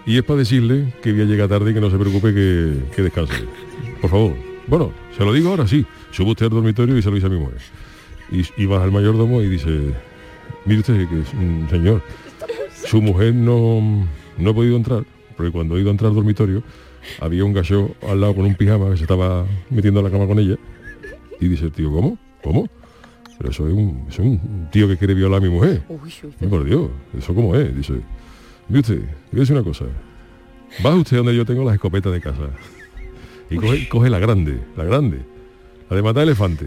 [0.07, 2.83] Y es para decirle que voy a llegar tarde y que no se preocupe que,
[2.95, 3.45] que descanse.
[4.01, 4.35] Por favor.
[4.67, 5.85] Bueno, se lo digo ahora sí.
[6.13, 7.59] Sube usted al dormitorio y se lo dice a mi mujer.
[8.31, 9.93] Y, y baja el mayordomo y dice,
[10.65, 12.03] mire usted que mm, señor,
[12.87, 14.07] su mujer no,
[14.39, 15.05] no ha podido entrar,
[15.37, 16.63] porque cuando ha ido a entrar al dormitorio
[17.21, 20.27] había un gallo al lado con un pijama que se estaba metiendo en la cama
[20.27, 20.57] con ella.
[21.41, 22.19] Y dice el tío, ¿cómo?
[22.43, 22.69] ¿Cómo?
[23.39, 25.83] Pero eso es un, eso es un tío que quiere violar a mi mujer.
[26.49, 27.75] Por Dios, ¿eso cómo es?
[27.77, 27.95] Dice,
[28.69, 29.85] mire usted, voy a decir una cosa.
[30.83, 32.51] Baja usted donde yo tengo las escopetas de casa.
[33.51, 35.21] Y coge, coge la grande, la grande,
[35.89, 36.67] la de matar elefante.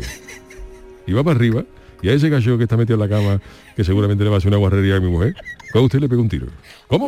[1.06, 1.66] Y va para arriba,
[2.02, 3.42] y a ese gallo que está metido en la cama,
[3.76, 5.36] que seguramente le va a hacer una guarrería a mi mujer,
[5.74, 6.48] coge usted y le pega un tiro.
[6.88, 7.08] ¿Cómo?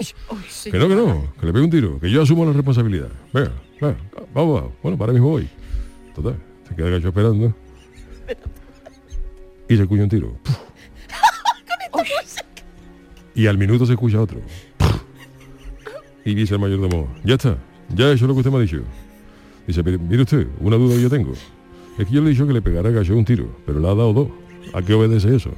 [0.63, 3.09] Que no, que no, que le pegue un tiro, que yo asumo la responsabilidad.
[3.31, 3.97] Venga, venga,
[4.33, 4.71] vamos, vamos.
[4.81, 5.47] Bueno, para mismo voy.
[6.15, 6.35] Total,
[6.67, 7.55] se queda el gallo esperando.
[9.71, 10.35] Y se cuña un tiro.
[13.33, 14.41] Y al minuto se escucha otro.
[16.25, 17.57] Y dice el mayordomo, ya está,
[17.95, 18.81] ya he hecho lo que usted me ha dicho.
[19.65, 21.31] Dice, "Pero, mire usted, una duda que yo tengo.
[21.97, 23.87] Es que yo le he dicho que le pegara a Gallo un tiro, pero le
[23.87, 24.27] ha dado dos.
[24.73, 25.51] ¿A qué obedece eso?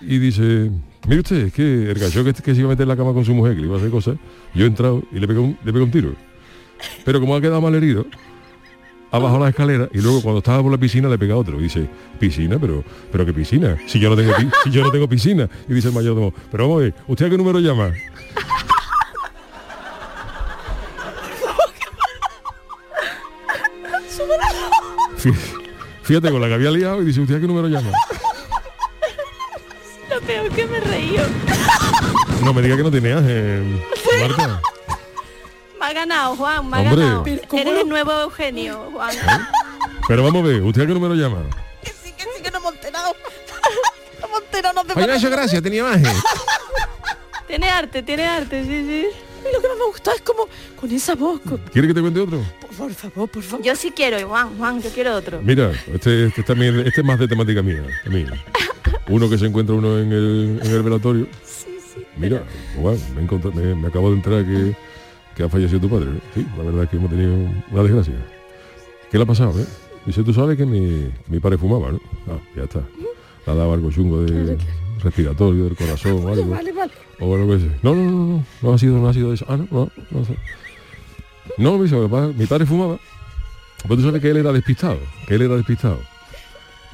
[0.00, 0.72] Y dice,
[1.06, 3.12] mire usted, es que el gallo que, que se iba a meter en la cama
[3.12, 4.16] con su mujer, que le iba a hacer cosas,
[4.54, 6.14] yo he entrado y le pegó un, le pegó un tiro.
[7.04, 8.04] Pero como ha quedado mal herido,
[9.10, 11.58] ha bajado la escalera y luego cuando estaba por la piscina le pega otro.
[11.58, 11.88] Y dice,
[12.18, 14.32] piscina, pero, pero qué piscina, si yo no tengo
[14.64, 15.48] si yo no tengo piscina.
[15.68, 17.92] Y dice el mayordomo, pero vamos a ver, ¿usted a qué número llama?
[25.16, 25.34] Fí-
[26.02, 27.90] Fíjate con la que había liado y dice, ¿usted a qué número llama?
[30.10, 31.22] Lo peor que me reí yo.
[32.44, 33.82] No me diga que no tiene ángel,
[34.20, 34.60] Marta.
[35.88, 36.96] Me ha ganado, Juan, me ha Hombre.
[37.06, 37.24] ganado.
[37.26, 39.16] Eres el nuevo Eugenio, Juan.
[40.06, 41.38] Pero vamos a ver, ¿usted a qué número llama?
[41.82, 42.12] Sí
[42.42, 43.14] que no hemos enterado.
[44.20, 46.12] No hemos enterado, no te Nacho, gracias, tenía ángel.
[47.46, 49.06] Tiene arte, tiene arte, sí, sí.
[49.48, 50.46] Y lo que más me gustó es como
[50.78, 51.40] con esa voz.
[51.40, 52.42] con- ¿Quiere que te cuente otro?
[52.76, 53.64] Por favor, por favor.
[53.64, 55.40] Yo sí quiero, Juan, Juan, yo quiero otro.
[55.42, 58.28] Mira, este, este también, este es más de temática mía, también.
[59.08, 61.26] Uno que se encuentra uno en el, en el velatorio.
[62.18, 62.42] Mira,
[62.78, 64.76] Juan, me, encontré- me- me acabo de enterar que,
[65.38, 66.10] que ha fallecido tu padre.
[66.10, 66.20] ¿eh?
[66.34, 67.32] Sí, la verdad es que hemos tenido
[67.70, 68.14] una desgracia.
[69.10, 69.58] ¿Qué le ha pasado?
[69.58, 69.64] eh?
[70.04, 72.00] Dice, tú sabes que mi, mi padre fumaba, ¿no?
[72.26, 72.80] Ah, ya está.
[73.46, 74.58] Le ha dado algo chungo de
[75.02, 76.50] respiratorio, del corazón o algo.
[76.50, 76.92] Vale, vale.
[77.20, 77.56] O algo.
[77.82, 79.46] No, no, no, no, no ha sido, no ha sido eso.
[79.48, 80.26] Ah, no, no, no.
[81.56, 82.98] No, me dice, "Lo que pasa- mi padre fumaba.
[83.86, 86.00] Pues tú sabes que él era despistado, que él era despistado.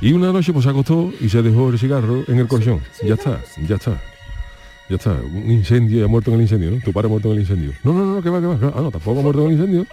[0.03, 2.81] Y una noche pues se acostó y se dejó el cigarro en el colchón.
[3.03, 4.03] Ya está, ya está.
[4.89, 5.13] Ya está.
[5.13, 6.81] Un incendio, ha muerto en el incendio, ¿no?
[6.81, 7.73] Tu padre ha muerto en el incendio.
[7.83, 8.55] No, no, no, que va, que va.
[8.75, 9.87] Ah, no, tampoco ha muerto en el incendio.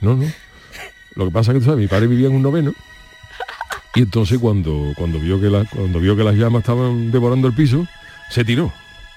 [0.00, 0.26] No, no.
[1.16, 2.72] Lo que pasa es que tú sabes, mi padre vivía en un noveno.
[3.94, 7.54] Y entonces cuando, cuando vio que las cuando vio que las llamas estaban devorando el
[7.54, 7.84] piso,
[8.30, 8.72] se tiró.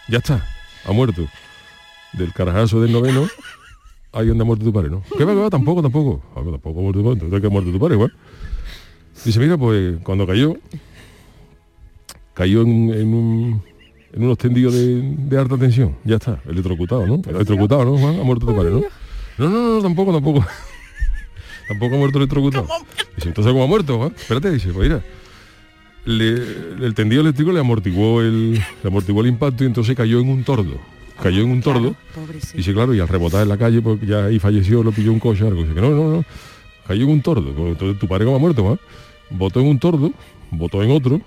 [0.07, 0.43] Ya está,
[0.85, 1.27] ha muerto.
[2.13, 3.27] Del carajazo del noveno,
[4.11, 5.03] ahí donde ha muerto tu padre, ¿no?
[5.17, 5.49] ¿Qué va, que va?
[5.49, 6.23] Tampoco, tampoco.
[6.35, 8.13] Ah, que tampoco ha muerto tu padre, entonces que ha muerto tu padre, igual.
[9.23, 10.55] Dice, mira, pues cuando cayó,
[12.33, 13.70] cayó en, en un
[14.13, 15.95] en unos tendidos de, de alta tensión.
[16.03, 17.21] Ya está, electrocutado, ¿no?
[17.27, 18.19] Electrocutado, ¿no, Juan?
[18.19, 18.81] Ha muerto tu padre, ¿no?
[19.37, 20.45] No, no, no, tampoco, tampoco.
[21.67, 22.67] tampoco ha muerto electrocutado.
[23.15, 24.13] Dice, entonces ¿cómo ha muerto, Juan?
[24.15, 25.01] Espérate, dice, pues mira.
[26.05, 30.29] le- el tendido eléctrico le amortiguó el le amortiguó el impacto y entonces cayó en
[30.29, 30.77] un tordo.
[31.21, 31.95] Cayó en un tordo.
[32.55, 35.19] Dice, claro, y al rebotar en la calle, porque ya ahí falleció, lo pilló un
[35.19, 35.61] coche algo.
[35.63, 36.25] Dice no, no, no.
[36.87, 37.53] Cayó en un tordo.
[37.53, 38.79] Pues, Entonces tu padre como ha muerto, Juan.
[39.29, 40.11] Botó en un tordo,
[40.49, 41.21] botó en otro.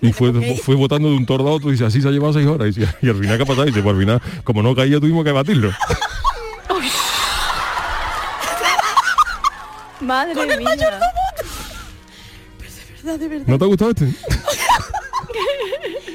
[0.00, 2.32] Y fue, fue botando de un tordo a otro y dice, así se ha llevado
[2.34, 2.68] seis horas.
[2.76, 3.64] Y, dice, y al final, ¿qué ha pasado?
[3.64, 5.70] Y dice, pues al final, como no caía, tuvimos que batirlo.
[10.00, 10.68] Madre Con el mía.
[10.70, 11.04] mayordomo.
[12.58, 13.46] Pero de verdad, de verdad.
[13.46, 14.08] ¿No te ha gustado este?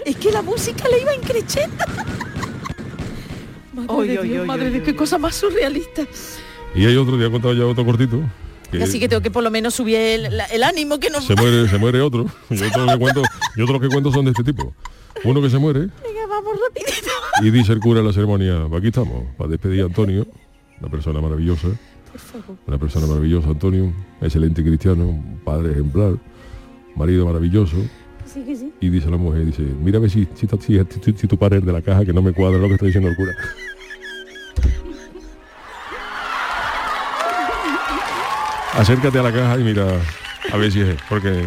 [0.05, 1.85] Es que la música le iba increciendo.
[3.73, 4.97] Madre Oy, de Dios, oy, madre oy, de oy, qué oy.
[4.97, 6.03] cosa más surrealista.
[6.75, 8.21] Y hay otro, te he contado ya otro cortito.
[8.71, 11.67] Que Así que tengo que por lo menos subir el, ánimo que nos se muere,
[11.67, 12.25] se muere otro.
[12.49, 13.21] Y otro que cuento,
[13.55, 14.73] y otros que cuento son de este tipo.
[15.23, 17.09] Uno que se muere Venga, vamos rapidito.
[17.41, 20.25] y dice el cura en la ceremonia, aquí estamos, para despedir a Antonio,
[20.79, 21.67] una persona maravillosa,
[22.11, 22.57] Por favor.
[22.67, 23.91] una persona maravillosa, Antonio,
[24.21, 26.13] excelente cristiano, padre ejemplar,
[26.95, 27.75] marido maravilloso.
[28.31, 28.71] Sí, que sí.
[28.79, 31.57] Y dice la mujer, dice, mira a ver si, si, si, si- si tu padre
[31.57, 33.31] es de la caja, que no me cuadra lo que está diciendo el cura.
[38.79, 39.85] Acércate a la caja y mira
[40.53, 41.45] a ver si es, porque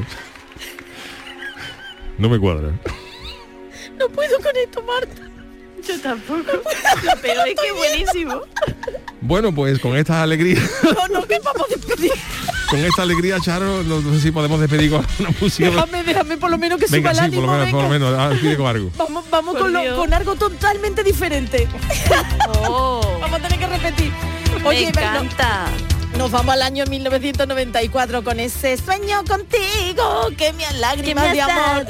[2.19, 2.69] no me cuadra.
[3.99, 5.23] No puedo con esto, Marta.
[5.89, 6.43] Yo tampoco.
[6.53, 8.43] Lo peor es que es buenísimo.
[9.23, 12.13] Bueno, pues con esta alegría, No, no, que vamos a despedir.
[12.69, 15.71] con esta alegría, Charo, no, no sé si podemos despedir con una música.
[15.71, 17.53] Déjame, déjame por lo menos que Venga, suba el sí, por ánimo.
[17.53, 18.11] lo menos, por lo venga.
[18.11, 18.91] menos, ah, pide con algo.
[18.99, 21.67] Vamos, vamos Por con, lo- con algo totalmente diferente.
[22.69, 24.13] Oh, Vamos a tener que repetir.
[24.65, 25.69] Oye, me pero- encanta.
[26.19, 31.41] Nos vamos al año 1994 con ese sueño contigo que me Que lágrimas me de
[31.41, 31.87] amor.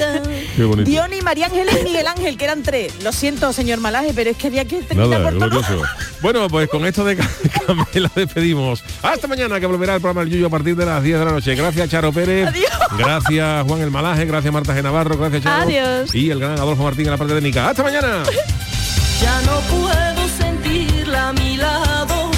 [0.56, 0.88] Qué bonito.
[0.90, 3.02] Diony, María Ángeles y Miguel Ángel, que eran tres.
[3.02, 5.60] Lo siento, señor Malaje, pero es que había que terminar Nada, por todo.
[5.60, 5.82] glorioso.
[6.22, 7.16] Bueno, pues con esto de
[7.66, 8.82] Camela despedimos.
[9.02, 11.32] Hasta mañana que volverá el programa El Yuyo a partir de las 10 de la
[11.32, 11.54] noche.
[11.54, 12.48] Gracias Charo Pérez.
[12.48, 12.70] Adiós.
[12.96, 14.24] Gracias Juan El Malaje.
[14.24, 14.82] Gracias Marta G.
[14.82, 15.18] Navarro.
[15.18, 15.62] Gracias Charo.
[15.64, 16.14] Adiós.
[16.14, 17.68] Y el gran Adolfo Martín en la parte técnica.
[17.68, 18.22] Hasta mañana.
[19.20, 22.30] Ya no puedo sentirla a mi lado,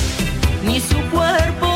[0.65, 1.74] ni su cuerpo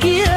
[0.00, 0.27] solo